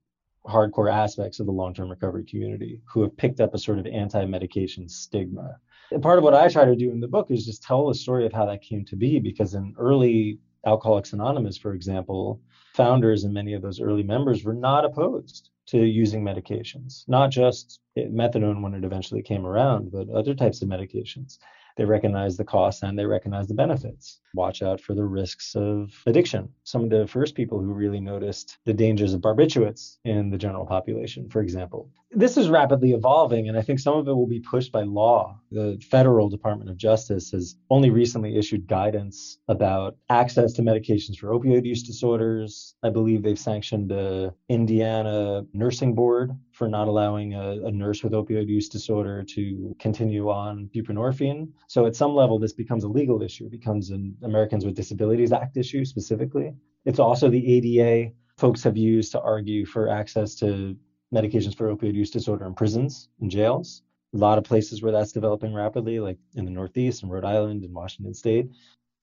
hardcore 0.46 0.92
aspects 0.92 1.38
of 1.38 1.46
the 1.46 1.52
long-term 1.52 1.90
recovery 1.90 2.24
community 2.24 2.82
who 2.86 3.02
have 3.02 3.16
picked 3.16 3.40
up 3.40 3.54
a 3.54 3.58
sort 3.58 3.78
of 3.78 3.86
anti-medication 3.86 4.88
stigma. 4.88 5.56
And 5.90 6.02
part 6.02 6.18
of 6.18 6.24
what 6.24 6.34
I 6.34 6.48
try 6.48 6.64
to 6.64 6.76
do 6.76 6.90
in 6.90 7.00
the 7.00 7.08
book 7.08 7.30
is 7.30 7.44
just 7.44 7.62
tell 7.62 7.86
the 7.86 7.94
story 7.94 8.24
of 8.26 8.32
how 8.32 8.46
that 8.46 8.62
came 8.62 8.84
to 8.86 8.96
be, 8.96 9.18
because 9.18 9.54
in 9.54 9.74
early 9.78 10.38
Alcoholics 10.66 11.12
Anonymous, 11.12 11.56
for 11.56 11.74
example, 11.74 12.40
founders 12.74 13.24
and 13.24 13.34
many 13.34 13.54
of 13.54 13.62
those 13.62 13.80
early 13.80 14.02
members 14.02 14.44
were 14.44 14.54
not 14.54 14.84
opposed 14.84 15.50
to 15.66 15.78
using 15.78 16.22
medications, 16.22 17.08
not 17.08 17.30
just 17.30 17.80
methadone 17.96 18.62
when 18.62 18.74
it 18.74 18.84
eventually 18.84 19.22
came 19.22 19.46
around, 19.46 19.90
but 19.92 20.08
other 20.10 20.34
types 20.34 20.62
of 20.62 20.68
medications. 20.68 21.38
They 21.76 21.84
recognize 21.84 22.36
the 22.36 22.44
costs 22.44 22.82
and 22.82 22.98
they 22.98 23.06
recognize 23.06 23.46
the 23.48 23.54
benefits. 23.54 24.20
Watch 24.34 24.62
out 24.62 24.80
for 24.80 24.94
the 24.94 25.04
risks 25.04 25.54
of 25.54 25.92
addiction. 26.06 26.48
Some 26.64 26.84
of 26.84 26.90
the 26.90 27.06
first 27.06 27.34
people 27.34 27.60
who 27.60 27.72
really 27.72 28.00
noticed 28.00 28.58
the 28.64 28.72
dangers 28.72 29.12
of 29.14 29.20
barbiturates 29.20 29.96
in 30.04 30.30
the 30.30 30.38
general 30.38 30.66
population, 30.66 31.28
for 31.28 31.40
example. 31.40 31.90
This 32.12 32.36
is 32.36 32.48
rapidly 32.48 32.92
evolving, 32.92 33.48
and 33.48 33.56
I 33.56 33.62
think 33.62 33.78
some 33.78 33.96
of 33.96 34.08
it 34.08 34.12
will 34.12 34.26
be 34.26 34.40
pushed 34.40 34.72
by 34.72 34.82
law. 34.82 35.38
The 35.52 35.80
federal 35.90 36.28
Department 36.28 36.68
of 36.68 36.76
Justice 36.76 37.30
has 37.30 37.56
only 37.70 37.90
recently 37.90 38.36
issued 38.36 38.66
guidance 38.66 39.38
about 39.46 39.96
access 40.08 40.52
to 40.54 40.62
medications 40.62 41.18
for 41.18 41.28
opioid 41.28 41.64
use 41.64 41.84
disorders. 41.84 42.74
I 42.82 42.90
believe 42.90 43.22
they've 43.22 43.38
sanctioned 43.38 43.90
the 43.90 44.34
Indiana 44.48 45.44
Nursing 45.52 45.94
Board 45.94 46.32
for 46.52 46.68
not 46.68 46.88
allowing 46.88 47.34
a, 47.34 47.66
a 47.66 47.70
nurse 47.70 48.02
with 48.02 48.12
opioid 48.12 48.48
use 48.48 48.68
disorder 48.68 49.22
to 49.22 49.74
continue 49.78 50.30
on 50.30 50.68
buprenorphine. 50.74 51.48
So 51.68 51.86
at 51.86 51.94
some 51.94 52.14
level, 52.14 52.38
this 52.38 52.52
becomes 52.52 52.84
a 52.84 52.88
legal 52.88 53.22
issue. 53.22 53.48
Becomes 53.48 53.90
an 53.90 54.16
Americans 54.22 54.64
with 54.64 54.74
Disabilities 54.74 55.32
Act 55.32 55.56
issue 55.56 55.84
specifically. 55.84 56.54
It's 56.84 56.98
also 56.98 57.28
the 57.28 57.78
ADA 57.78 58.12
folks 58.36 58.62
have 58.62 58.76
used 58.76 59.12
to 59.12 59.20
argue 59.20 59.66
for 59.66 59.88
access 59.88 60.34
to 60.36 60.76
medications 61.14 61.56
for 61.56 61.74
opioid 61.74 61.94
use 61.94 62.10
disorder 62.10 62.46
in 62.46 62.54
prisons 62.54 63.08
and 63.20 63.30
jails. 63.30 63.82
A 64.14 64.16
lot 64.16 64.38
of 64.38 64.44
places 64.44 64.82
where 64.82 64.92
that's 64.92 65.12
developing 65.12 65.54
rapidly, 65.54 66.00
like 66.00 66.18
in 66.34 66.44
the 66.44 66.50
Northeast 66.50 67.02
and 67.02 67.12
Rhode 67.12 67.24
Island 67.24 67.62
and 67.62 67.74
Washington 67.74 68.14
State. 68.14 68.48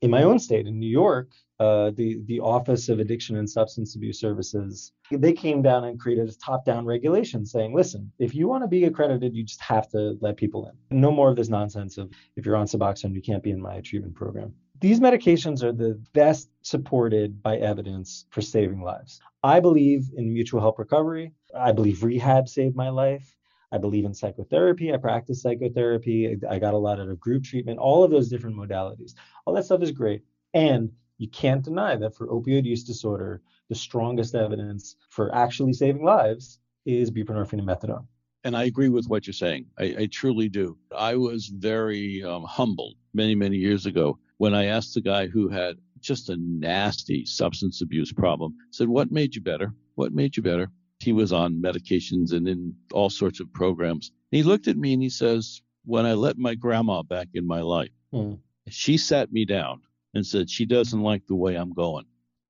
In 0.02 0.12
my 0.12 0.24
own 0.24 0.38
state, 0.38 0.68
in 0.68 0.80
New 0.80 0.90
York, 0.90 1.32
uh, 1.60 1.90
the 1.92 2.22
the 2.26 2.40
Office 2.40 2.88
of 2.88 3.00
Addiction 3.00 3.38
and 3.38 3.50
Substance 3.50 3.96
Abuse 3.96 4.20
Services, 4.20 4.92
they 5.12 5.34
came 5.34 5.62
down 5.64 5.86
and 5.86 6.00
created 6.00 6.30
a 6.30 6.34
top-down 6.34 6.86
regulation 6.86 7.46
saying, 7.46 7.74
listen, 7.74 8.12
if 8.20 8.36
you 8.36 8.48
want 8.48 8.64
to 8.64 8.68
be 8.68 8.84
accredited, 8.84 9.34
you 9.36 9.44
just 9.44 9.62
have 9.62 9.90
to 9.90 10.18
let 10.22 10.38
people 10.38 10.68
in. 10.68 11.00
No 11.00 11.10
more 11.10 11.30
of 11.30 11.36
this 11.36 11.50
nonsense 11.50 11.98
of 11.98 12.12
if 12.36 12.46
you're 12.46 12.56
on 12.56 12.68
Suboxone, 12.68 13.16
you 13.16 13.22
can't 13.22 13.42
be 13.42 13.52
in 13.52 13.62
my 13.62 13.82
treatment 13.82 14.14
program. 14.14 14.54
These 14.80 15.00
medications 15.00 15.64
are 15.64 15.72
the 15.72 16.00
best 16.14 16.50
supported 16.62 17.42
by 17.42 17.58
evidence 17.58 18.26
for 18.30 18.42
saving 18.42 18.82
lives. 18.82 19.20
I 19.42 19.60
believe 19.60 20.12
in 20.16 20.32
mutual 20.32 20.62
help 20.62 20.78
recovery. 20.78 21.34
I 21.58 21.72
believe 21.72 22.04
rehab 22.04 22.48
saved 22.48 22.76
my 22.76 22.90
life. 22.90 23.36
I 23.72 23.80
believe 23.80 24.06
in 24.06 24.14
psychotherapy. 24.14 24.94
I 24.94 24.98
practice 24.98 25.42
psychotherapy. 25.42 26.38
I 26.48 26.60
got 26.60 26.76
a 26.76 26.78
lot 26.78 27.00
out 27.00 27.10
of 27.10 27.20
group 27.20 27.44
treatment, 27.44 27.80
all 27.80 28.04
of 28.04 28.12
those 28.12 28.30
different 28.30 28.56
modalities. 28.56 29.14
All 29.46 29.54
that 29.56 29.66
stuff 29.66 29.82
is 29.82 29.92
great. 29.92 30.24
And 30.54 30.92
you 31.18 31.28
can't 31.28 31.64
deny 31.64 31.96
that 31.96 32.16
for 32.16 32.28
opioid 32.28 32.66
use 32.66 32.84
disorder, 32.84 33.42
the 33.70 33.76
strongest 33.76 34.36
evidence 34.36 34.96
for 35.10 35.34
actually 35.34 35.74
saving 35.74 36.04
lives 36.04 36.60
is 36.86 37.10
buprenorphine 37.10 37.60
and 37.60 37.68
methadone. 37.68 38.06
And 38.44 38.56
I 38.56 38.66
agree 38.66 38.90
with 38.90 39.08
what 39.08 39.26
you're 39.26 39.34
saying. 39.34 39.66
I, 39.78 39.96
I 40.00 40.06
truly 40.06 40.48
do. 40.48 40.78
I 40.96 41.16
was 41.16 41.48
very 41.48 42.24
um, 42.24 42.44
humbled 42.44 42.96
many, 43.14 43.34
many 43.34 43.58
years 43.58 43.88
ago 43.88 44.20
when 44.38 44.54
I 44.54 44.66
asked 44.66 44.94
the 44.94 45.02
guy 45.02 45.28
who 45.28 45.50
had 45.50 45.78
just 46.00 46.30
a 46.30 46.38
nasty 46.38 47.26
substance 47.26 47.82
abuse 47.82 48.12
problem, 48.12 48.56
said, 48.72 48.88
What 48.88 49.12
made 49.12 49.36
you 49.36 49.42
better? 49.42 49.74
What 49.96 50.14
made 50.14 50.38
you 50.38 50.44
better? 50.44 50.70
He 51.00 51.14
was 51.14 51.34
on 51.34 51.62
medications 51.62 52.34
and 52.34 52.48
in 52.48 52.76
all 52.92 53.10
sorts 53.10 53.40
of 53.40 53.52
programs. 53.54 54.12
he 54.32 54.44
looked 54.44 54.68
at 54.68 54.78
me 54.78 54.94
and 54.94 55.02
he 55.02 55.10
says, 55.10 55.62
When 55.86 56.06
I 56.06 56.14
let 56.14 56.38
my 56.38 56.56
grandma 56.56 57.02
back 57.02 57.30
in 57.34 57.46
my 57.46 57.62
life, 57.62 57.92
mm. 58.14 58.40
she 58.70 58.98
sat 58.98 59.32
me 59.32 59.46
down 59.46 59.82
and 60.14 60.26
said, 60.26 60.50
She 60.50 60.66
doesn't 60.66 61.02
like 61.02 61.26
the 61.28 61.36
way 61.36 61.56
I'm 61.56 61.74
going. 61.74 62.06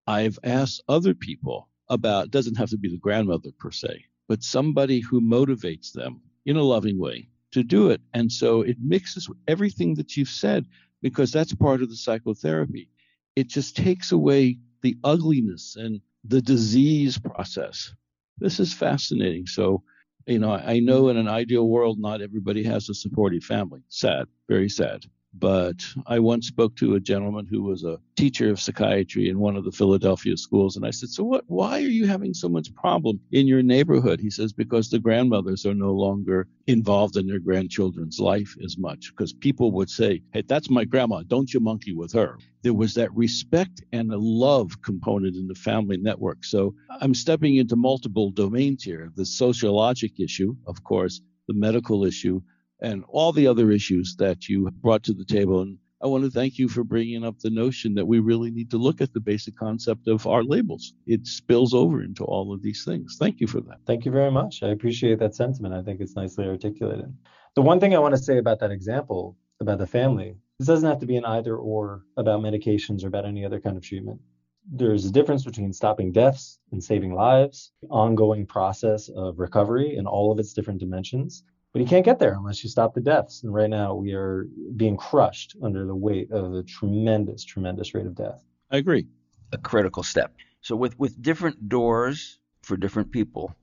I've 0.05 0.39
asked 0.43 0.83
other 0.87 1.13
people 1.13 1.69
about, 1.89 2.31
doesn't 2.31 2.57
have 2.57 2.69
to 2.69 2.77
be 2.77 2.89
the 2.89 2.97
grandmother 2.97 3.49
per 3.59 3.71
se, 3.71 4.05
but 4.27 4.43
somebody 4.43 4.99
who 4.99 5.21
motivates 5.21 5.91
them 5.91 6.21
in 6.45 6.57
a 6.57 6.63
loving 6.63 6.99
way 6.99 7.29
to 7.51 7.63
do 7.63 7.89
it. 7.89 8.01
And 8.13 8.31
so 8.31 8.61
it 8.61 8.77
mixes 8.81 9.29
everything 9.47 9.95
that 9.95 10.15
you've 10.15 10.29
said 10.29 10.65
because 11.01 11.31
that's 11.31 11.53
part 11.53 11.81
of 11.81 11.89
the 11.89 11.95
psychotherapy. 11.95 12.89
It 13.35 13.47
just 13.47 13.75
takes 13.75 14.11
away 14.11 14.57
the 14.81 14.97
ugliness 15.03 15.75
and 15.75 16.01
the 16.23 16.41
disease 16.41 17.17
process. 17.17 17.93
This 18.39 18.59
is 18.59 18.73
fascinating. 18.73 19.47
So, 19.47 19.83
you 20.25 20.39
know, 20.39 20.51
I 20.51 20.79
know 20.79 21.09
in 21.09 21.17
an 21.17 21.27
ideal 21.27 21.67
world, 21.67 21.99
not 21.99 22.21
everybody 22.21 22.63
has 22.63 22.89
a 22.89 22.93
supportive 22.93 23.43
family. 23.43 23.81
Sad, 23.89 24.27
very 24.49 24.69
sad. 24.69 25.05
But 25.33 25.85
I 26.07 26.19
once 26.19 26.47
spoke 26.47 26.75
to 26.77 26.95
a 26.95 26.99
gentleman 26.99 27.45
who 27.45 27.61
was 27.61 27.83
a 27.83 27.99
teacher 28.15 28.49
of 28.49 28.59
psychiatry 28.59 29.29
in 29.29 29.39
one 29.39 29.55
of 29.55 29.65
the 29.65 29.71
Philadelphia 29.71 30.35
schools. 30.37 30.75
And 30.75 30.85
I 30.85 30.91
said, 30.91 31.09
So 31.09 31.23
what, 31.23 31.43
why 31.47 31.77
are 31.77 31.89
you 31.99 32.07
having 32.07 32.33
so 32.33 32.49
much 32.49 32.73
problem 32.73 33.19
in 33.31 33.45
your 33.45 33.61
neighborhood? 33.61 34.19
He 34.19 34.31
says, 34.31 34.53
Because 34.53 34.89
the 34.89 34.99
grandmothers 34.99 35.65
are 35.65 35.75
no 35.75 35.93
longer 35.93 36.47
involved 36.65 37.17
in 37.17 37.27
their 37.27 37.39
grandchildren's 37.39 38.19
life 38.19 38.55
as 38.63 38.77
much. 38.77 39.11
Because 39.11 39.33
people 39.33 39.71
would 39.73 39.89
say, 39.89 40.23
Hey, 40.31 40.43
that's 40.47 40.69
my 40.69 40.85
grandma. 40.85 41.23
Don't 41.27 41.53
you 41.53 41.59
monkey 41.59 41.93
with 41.93 42.13
her. 42.13 42.39
There 42.63 42.73
was 42.73 42.95
that 42.95 43.13
respect 43.15 43.83
and 43.91 44.11
a 44.11 44.17
love 44.17 44.81
component 44.81 45.35
in 45.35 45.47
the 45.47 45.55
family 45.55 45.97
network. 45.97 46.45
So 46.45 46.73
I'm 47.01 47.13
stepping 47.13 47.57
into 47.57 47.75
multiple 47.75 48.31
domains 48.31 48.83
here 48.83 49.11
the 49.15 49.25
sociologic 49.25 50.19
issue, 50.19 50.55
of 50.65 50.83
course, 50.83 51.21
the 51.47 51.53
medical 51.53 52.05
issue, 52.05 52.41
and 52.81 53.03
all 53.07 53.31
the 53.31 53.47
other 53.47 53.71
issues 53.71 54.15
that 54.17 54.47
you 54.47 54.69
brought 54.71 55.03
to 55.03 55.13
the 55.13 55.25
table. 55.25 55.61
And 55.61 55.77
I 56.01 56.07
want 56.07 56.23
to 56.25 56.29
thank 56.29 56.59
you 56.59 56.69
for 56.69 56.83
bringing 56.83 57.23
up 57.23 57.39
the 57.39 57.49
notion 57.49 57.95
that 57.95 58.05
we 58.05 58.19
really 58.19 58.51
need 58.51 58.69
to 58.71 58.77
look 58.77 59.01
at 59.01 59.13
the 59.13 59.19
basic 59.19 59.55
concept 59.55 60.07
of 60.07 60.27
our 60.27 60.43
labels. 60.43 60.93
It 61.07 61.25
spills 61.25 61.73
over 61.73 62.03
into 62.03 62.23
all 62.23 62.53
of 62.53 62.61
these 62.61 62.85
things. 62.85 63.17
Thank 63.19 63.39
you 63.39 63.47
for 63.47 63.61
that. 63.61 63.77
Thank 63.87 64.05
you 64.05 64.11
very 64.11 64.31
much. 64.31 64.61
I 64.61 64.69
appreciate 64.69 65.17
that 65.19 65.33
sentiment. 65.33 65.73
I 65.73 65.81
think 65.81 65.99
it's 65.99 66.15
nicely 66.15 66.45
articulated. 66.45 67.11
The 67.55 67.63
one 67.63 67.79
thing 67.79 67.95
I 67.95 67.99
want 67.99 68.15
to 68.15 68.21
say 68.21 68.37
about 68.37 68.59
that 68.59 68.69
example 68.69 69.35
about 69.59 69.79
the 69.79 69.87
family, 69.87 70.35
this 70.59 70.67
doesn't 70.67 70.87
have 70.87 70.99
to 70.99 71.07
be 71.07 71.17
an 71.17 71.25
either 71.25 71.57
or 71.57 72.03
about 72.15 72.41
medications 72.41 73.03
or 73.03 73.07
about 73.07 73.25
any 73.25 73.43
other 73.43 73.59
kind 73.59 73.75
of 73.75 73.83
treatment. 73.83 74.21
There's 74.69 75.05
a 75.05 75.11
difference 75.11 75.43
between 75.43 75.73
stopping 75.73 76.11
deaths 76.11 76.59
and 76.71 76.83
saving 76.83 77.15
lives, 77.15 77.71
ongoing 77.89 78.45
process 78.45 79.09
of 79.09 79.39
recovery 79.39 79.95
in 79.95 80.05
all 80.05 80.31
of 80.31 80.37
its 80.37 80.53
different 80.53 80.79
dimensions, 80.79 81.43
but 81.77 81.83
you 81.83 81.87
can't 81.87 82.05
get 82.05 82.17
there 82.17 82.33
unless 82.33 82.63
you 82.63 82.71
stop 82.71 82.95
the 82.95 83.01
deaths. 83.01 83.43
And 83.43 83.53
right 83.53 83.69
now 83.69 83.93
we 83.93 84.13
are 84.13 84.47
being 84.77 84.97
crushed 84.97 85.55
under 85.61 85.85
the 85.85 85.93
weight 85.93 86.31
of 86.31 86.55
a 86.55 86.63
tremendous, 86.63 87.43
tremendous 87.43 87.93
rate 87.93 88.07
of 88.07 88.15
death. 88.15 88.43
I 88.71 88.77
agree. 88.77 89.05
A 89.53 89.59
critical 89.59 90.01
step. 90.01 90.33
So 90.61 90.75
with, 90.75 90.97
with 90.97 91.21
different 91.21 91.69
doors 91.69 92.39
for 92.63 92.77
different 92.77 93.11
people, 93.11 93.55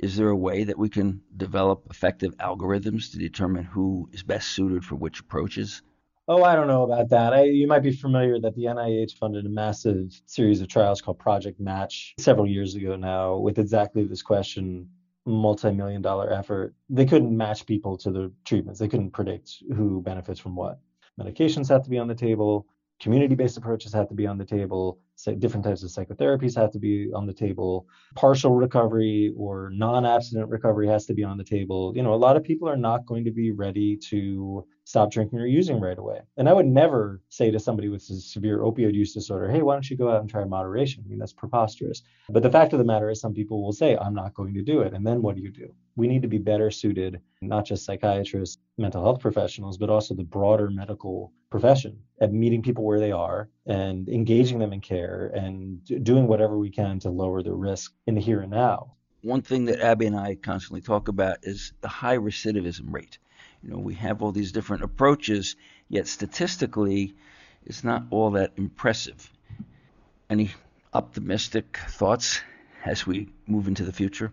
is 0.00 0.16
there 0.16 0.30
a 0.30 0.36
way 0.36 0.64
that 0.64 0.80
we 0.80 0.88
can 0.88 1.20
develop 1.36 1.86
effective 1.90 2.36
algorithms 2.38 3.12
to 3.12 3.18
determine 3.18 3.62
who 3.62 4.08
is 4.12 4.24
best 4.24 4.48
suited 4.48 4.84
for 4.84 4.96
which 4.96 5.20
approaches? 5.20 5.80
Oh, 6.26 6.42
I 6.42 6.56
don't 6.56 6.66
know 6.66 6.82
about 6.82 7.10
that. 7.10 7.32
I, 7.32 7.44
you 7.44 7.68
might 7.68 7.84
be 7.84 7.92
familiar 7.92 8.40
that 8.40 8.56
the 8.56 8.64
NIH 8.64 9.16
funded 9.16 9.46
a 9.46 9.48
massive 9.48 10.20
series 10.26 10.60
of 10.60 10.66
trials 10.66 11.00
called 11.00 11.20
Project 11.20 11.60
Match 11.60 12.14
several 12.18 12.48
years 12.48 12.74
ago 12.74 12.96
now 12.96 13.36
with 13.36 13.60
exactly 13.60 14.02
this 14.02 14.22
question 14.22 14.88
multi-million 15.26 16.02
dollar 16.02 16.32
effort. 16.32 16.74
They 16.88 17.06
couldn't 17.06 17.36
match 17.36 17.66
people 17.66 17.96
to 17.98 18.10
the 18.10 18.32
treatments. 18.44 18.80
They 18.80 18.88
couldn't 18.88 19.10
predict 19.10 19.62
who 19.74 20.02
benefits 20.02 20.40
from 20.40 20.56
what. 20.56 20.80
Medications 21.20 21.68
have 21.68 21.82
to 21.84 21.90
be 21.90 21.98
on 21.98 22.08
the 22.08 22.14
table. 22.14 22.66
Community-based 23.00 23.56
approaches 23.56 23.92
have 23.92 24.08
to 24.08 24.14
be 24.14 24.26
on 24.26 24.38
the 24.38 24.44
table 24.44 24.98
different 25.38 25.64
types 25.64 25.82
of 25.82 25.90
psychotherapies 25.90 26.56
have 26.56 26.70
to 26.72 26.78
be 26.78 27.10
on 27.12 27.26
the 27.26 27.32
table. 27.32 27.86
Partial 28.14 28.54
recovery 28.54 29.32
or 29.36 29.70
non-abstinent 29.72 30.48
recovery 30.48 30.88
has 30.88 31.06
to 31.06 31.14
be 31.14 31.24
on 31.24 31.36
the 31.36 31.44
table. 31.44 31.92
You 31.94 32.02
know 32.02 32.14
a 32.14 32.16
lot 32.26 32.36
of 32.36 32.44
people 32.44 32.68
are 32.68 32.76
not 32.76 33.06
going 33.06 33.24
to 33.24 33.30
be 33.30 33.50
ready 33.50 33.96
to 34.10 34.66
stop 34.84 35.10
drinking 35.12 35.38
or 35.38 35.46
using 35.46 35.80
right 35.80 35.98
away. 35.98 36.20
And 36.36 36.48
i 36.48 36.52
would 36.52 36.66
never 36.66 37.22
say 37.28 37.50
to 37.50 37.60
somebody 37.60 37.88
with 37.88 38.02
a 38.10 38.16
severe 38.16 38.58
opioid 38.58 38.94
use 38.94 39.14
disorder 39.14 39.50
hey 39.50 39.62
why 39.62 39.74
don't 39.74 39.88
you 39.88 39.96
go 39.96 40.10
out 40.10 40.20
and 40.20 40.30
try 40.30 40.44
moderation? 40.44 41.04
I 41.04 41.08
mean 41.08 41.18
that's 41.18 41.32
preposterous. 41.32 42.02
But 42.28 42.42
the 42.42 42.50
fact 42.50 42.72
of 42.72 42.78
the 42.78 42.84
matter 42.84 43.10
is 43.10 43.20
some 43.20 43.34
people 43.34 43.62
will 43.62 43.72
say 43.72 43.96
i'm 43.96 44.14
not 44.14 44.34
going 44.34 44.54
to 44.54 44.62
do 44.62 44.80
it. 44.80 44.94
And 44.94 45.06
then 45.06 45.22
what 45.22 45.36
do 45.36 45.42
you 45.42 45.50
do? 45.50 45.74
We 45.96 46.08
need 46.08 46.22
to 46.22 46.28
be 46.28 46.38
better 46.38 46.70
suited 46.70 47.20
not 47.42 47.64
just 47.64 47.84
psychiatrists 47.84 48.58
mental 48.78 49.02
health 49.02 49.20
professionals 49.20 49.78
but 49.78 49.90
also 49.90 50.14
the 50.14 50.24
broader 50.24 50.70
medical 50.70 51.32
profession 51.50 51.98
at 52.20 52.32
meeting 52.32 52.62
people 52.62 52.84
where 52.84 53.00
they 53.00 53.12
are 53.12 53.48
and 53.66 54.08
engaging 54.08 54.58
them 54.58 54.72
in 54.72 54.80
care 54.80 55.09
and 55.34 55.84
doing 56.04 56.26
whatever 56.26 56.58
we 56.58 56.70
can 56.70 56.98
to 57.00 57.10
lower 57.10 57.42
the 57.42 57.52
risk 57.52 57.92
in 58.06 58.14
the 58.14 58.20
here 58.20 58.40
and 58.40 58.50
now. 58.50 58.94
One 59.22 59.42
thing 59.42 59.66
that 59.66 59.80
Abby 59.80 60.06
and 60.06 60.16
I 60.16 60.34
constantly 60.34 60.80
talk 60.80 61.08
about 61.08 61.38
is 61.42 61.72
the 61.80 61.88
high 61.88 62.16
recidivism 62.16 62.92
rate. 62.92 63.18
You 63.62 63.70
know, 63.70 63.78
we 63.78 63.94
have 63.94 64.22
all 64.22 64.32
these 64.32 64.52
different 64.52 64.82
approaches, 64.82 65.56
yet 65.88 66.06
statistically, 66.06 67.14
it's 67.66 67.84
not 67.84 68.04
all 68.10 68.30
that 68.32 68.52
impressive. 68.56 69.30
Any 70.30 70.52
optimistic 70.94 71.78
thoughts 71.88 72.40
as 72.84 73.06
we 73.06 73.28
move 73.46 73.68
into 73.68 73.84
the 73.84 73.92
future? 73.92 74.32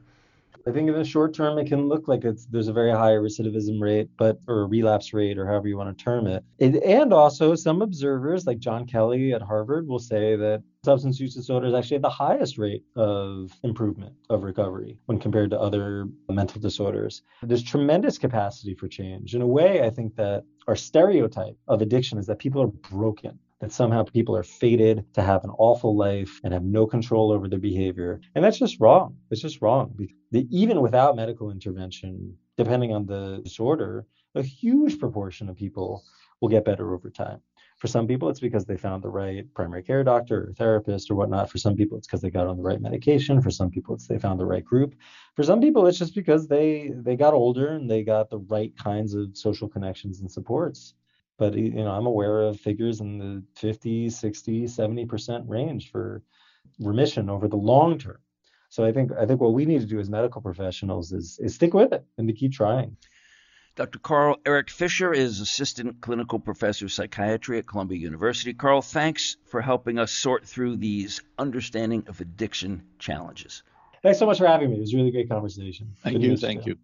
I 0.68 0.72
think 0.72 0.90
in 0.90 0.96
the 0.96 1.06
short 1.06 1.34
term, 1.34 1.58
it 1.58 1.68
can 1.68 1.88
look 1.88 2.10
like 2.10 2.26
it's 2.26 2.46
there's 2.48 2.68
a 2.68 2.74
very 2.74 2.92
high 2.92 3.14
recidivism 3.14 3.80
rate, 3.80 4.10
but 4.18 4.38
or 4.50 4.64
a 4.64 4.66
relapse 4.66 5.14
rate, 5.14 5.38
or 5.38 5.48
however 5.48 5.70
you 5.70 5.78
want 5.78 5.98
to 5.98 6.04
term 6.04 6.28
it. 6.28 6.44
it. 6.60 6.84
And 6.84 7.14
also, 7.14 7.56
some 7.56 7.82
observers, 7.82 8.46
like 8.46 8.60
John 8.60 8.86
Kelly 8.86 9.34
at 9.34 9.42
Harvard, 9.42 9.88
will 9.88 10.00
say 10.00 10.36
that 10.36 10.62
substance 10.84 11.22
use 11.22 11.36
disorders 11.36 11.74
actually 11.74 11.96
have 11.96 12.02
the 12.02 12.10
highest 12.10 12.58
rate 12.58 12.84
of 12.98 13.52
improvement 13.64 14.14
of 14.30 14.44
recovery 14.44 14.98
when 15.06 15.20
compared 15.20 15.52
to 15.52 15.60
other 15.60 16.08
mental 16.30 16.60
disorders. 16.60 17.22
There's 17.42 17.64
tremendous 17.64 18.18
capacity 18.18 18.76
for 18.76 18.90
change. 18.90 19.36
In 19.36 19.42
a 19.42 19.48
way, 19.48 19.84
I 19.84 19.90
think 19.90 20.18
that 20.18 20.44
our 20.68 20.76
stereotype 20.76 21.58
of 21.70 21.82
addiction 21.82 22.18
is 22.18 22.26
that 22.28 22.40
people 22.40 22.62
are 22.62 22.68
broken 22.68 23.40
that 23.60 23.72
somehow 23.72 24.04
people 24.04 24.36
are 24.36 24.44
fated 24.44 25.04
to 25.14 25.22
have 25.24 25.44
an 25.44 25.50
awful 25.58 25.96
life 25.96 26.40
and 26.44 26.54
have 26.54 26.64
no 26.64 26.86
control 26.86 27.32
over 27.32 27.48
their 27.48 27.60
behavior. 27.60 28.22
And 28.36 28.44
that's 28.44 28.60
just 28.60 28.80
wrong. 28.80 29.16
It's 29.32 29.42
just 29.42 29.62
wrong. 29.62 29.96
Even 30.32 30.82
without 30.82 31.16
medical 31.16 31.52
intervention, 31.52 32.36
depending 32.58 32.94
on 32.94 33.06
the 33.06 33.42
disorder, 33.44 34.06
a 34.36 34.42
huge 34.42 35.00
proportion 35.00 35.50
of 35.50 35.56
people 35.56 36.04
will 36.42 36.50
get 36.50 36.66
better 36.66 36.94
over 36.94 37.10
time. 37.10 37.40
For 37.78 37.88
some 37.88 38.08
people, 38.08 38.28
it's 38.30 38.40
because 38.40 38.66
they 38.66 38.76
found 38.76 39.04
the 39.04 39.10
right 39.10 39.46
primary 39.54 39.84
care 39.84 40.04
doctor 40.04 40.50
or 40.50 40.54
therapist 40.54 41.12
or 41.12 41.16
whatnot. 41.16 41.50
For 41.50 41.60
some 41.60 41.76
people, 41.76 41.98
it's 41.98 42.08
because 42.08 42.22
they 42.22 42.32
got 42.32 42.48
on 42.48 42.58
the 42.58 42.64
right 42.64 42.82
medication. 42.82 43.42
For 43.42 43.52
some 43.52 43.70
people, 43.70 43.94
it's 43.96 44.08
they 44.08 44.18
found 44.18 44.40
the 44.40 44.46
right 44.46 44.66
group. 44.66 44.96
For 45.36 45.44
some 45.44 45.62
people, 45.62 45.86
it's 45.86 46.00
just 46.00 46.16
because 46.16 46.48
they 46.48 46.92
they 46.96 47.16
got 47.16 47.36
older 47.36 47.68
and 47.70 47.90
they 47.90 48.04
got 48.04 48.30
the 48.32 48.40
right 48.40 48.76
kinds 48.78 49.14
of 49.14 49.38
social 49.38 49.70
connections 49.70 50.22
and 50.22 50.32
supports 50.32 50.96
but 51.38 51.54
you 51.56 51.70
know 51.72 51.92
i'm 51.92 52.06
aware 52.06 52.42
of 52.42 52.60
figures 52.60 53.00
in 53.00 53.18
the 53.18 53.44
50 53.60 54.10
60 54.10 54.66
70% 54.66 55.44
range 55.48 55.92
for 55.92 56.24
remission 56.80 57.30
over 57.30 57.48
the 57.48 57.56
long 57.56 57.98
term 57.98 58.18
so 58.70 58.84
i 58.86 58.92
think 58.92 59.12
i 59.14 59.26
think 59.26 59.40
what 59.42 59.54
we 59.54 59.66
need 59.66 59.82
to 59.82 59.88
do 59.88 60.00
as 60.00 60.10
medical 60.10 60.42
professionals 60.42 61.12
is 61.12 61.40
is 61.42 61.56
stick 61.56 61.74
with 61.74 61.94
it 61.94 62.06
and 62.18 62.28
to 62.28 62.34
keep 62.34 62.52
trying 62.52 62.96
Dr. 63.76 64.00
Carl 64.00 64.38
Eric 64.44 64.72
Fisher 64.72 65.14
is 65.14 65.40
Assistant 65.40 66.02
Clinical 66.02 66.40
Professor 66.40 66.86
of 66.86 66.92
Psychiatry 66.92 67.60
at 67.60 67.68
Columbia 67.68 68.00
University. 68.00 68.52
Carl, 68.52 68.82
thanks 68.82 69.38
for 69.46 69.62
helping 69.62 70.00
us 70.00 70.12
sort 70.12 70.48
through 70.48 70.78
these 70.78 71.22
understanding 71.38 72.04
of 72.08 72.20
addiction 72.20 72.82
challenges. 72.98 73.62
Thanks 74.02 74.18
so 74.18 74.26
much 74.26 74.40
for 74.40 74.48
having 74.48 74.72
me. 74.72 74.78
It 74.78 74.80
was 74.80 74.96
a 74.96 74.98
really 74.98 75.12
great 75.12 75.30
conversation. 75.30 75.94
Thank 75.98 76.16
Good 76.16 76.24
you. 76.24 76.38
Thank 76.38 76.66
you. 76.66 76.80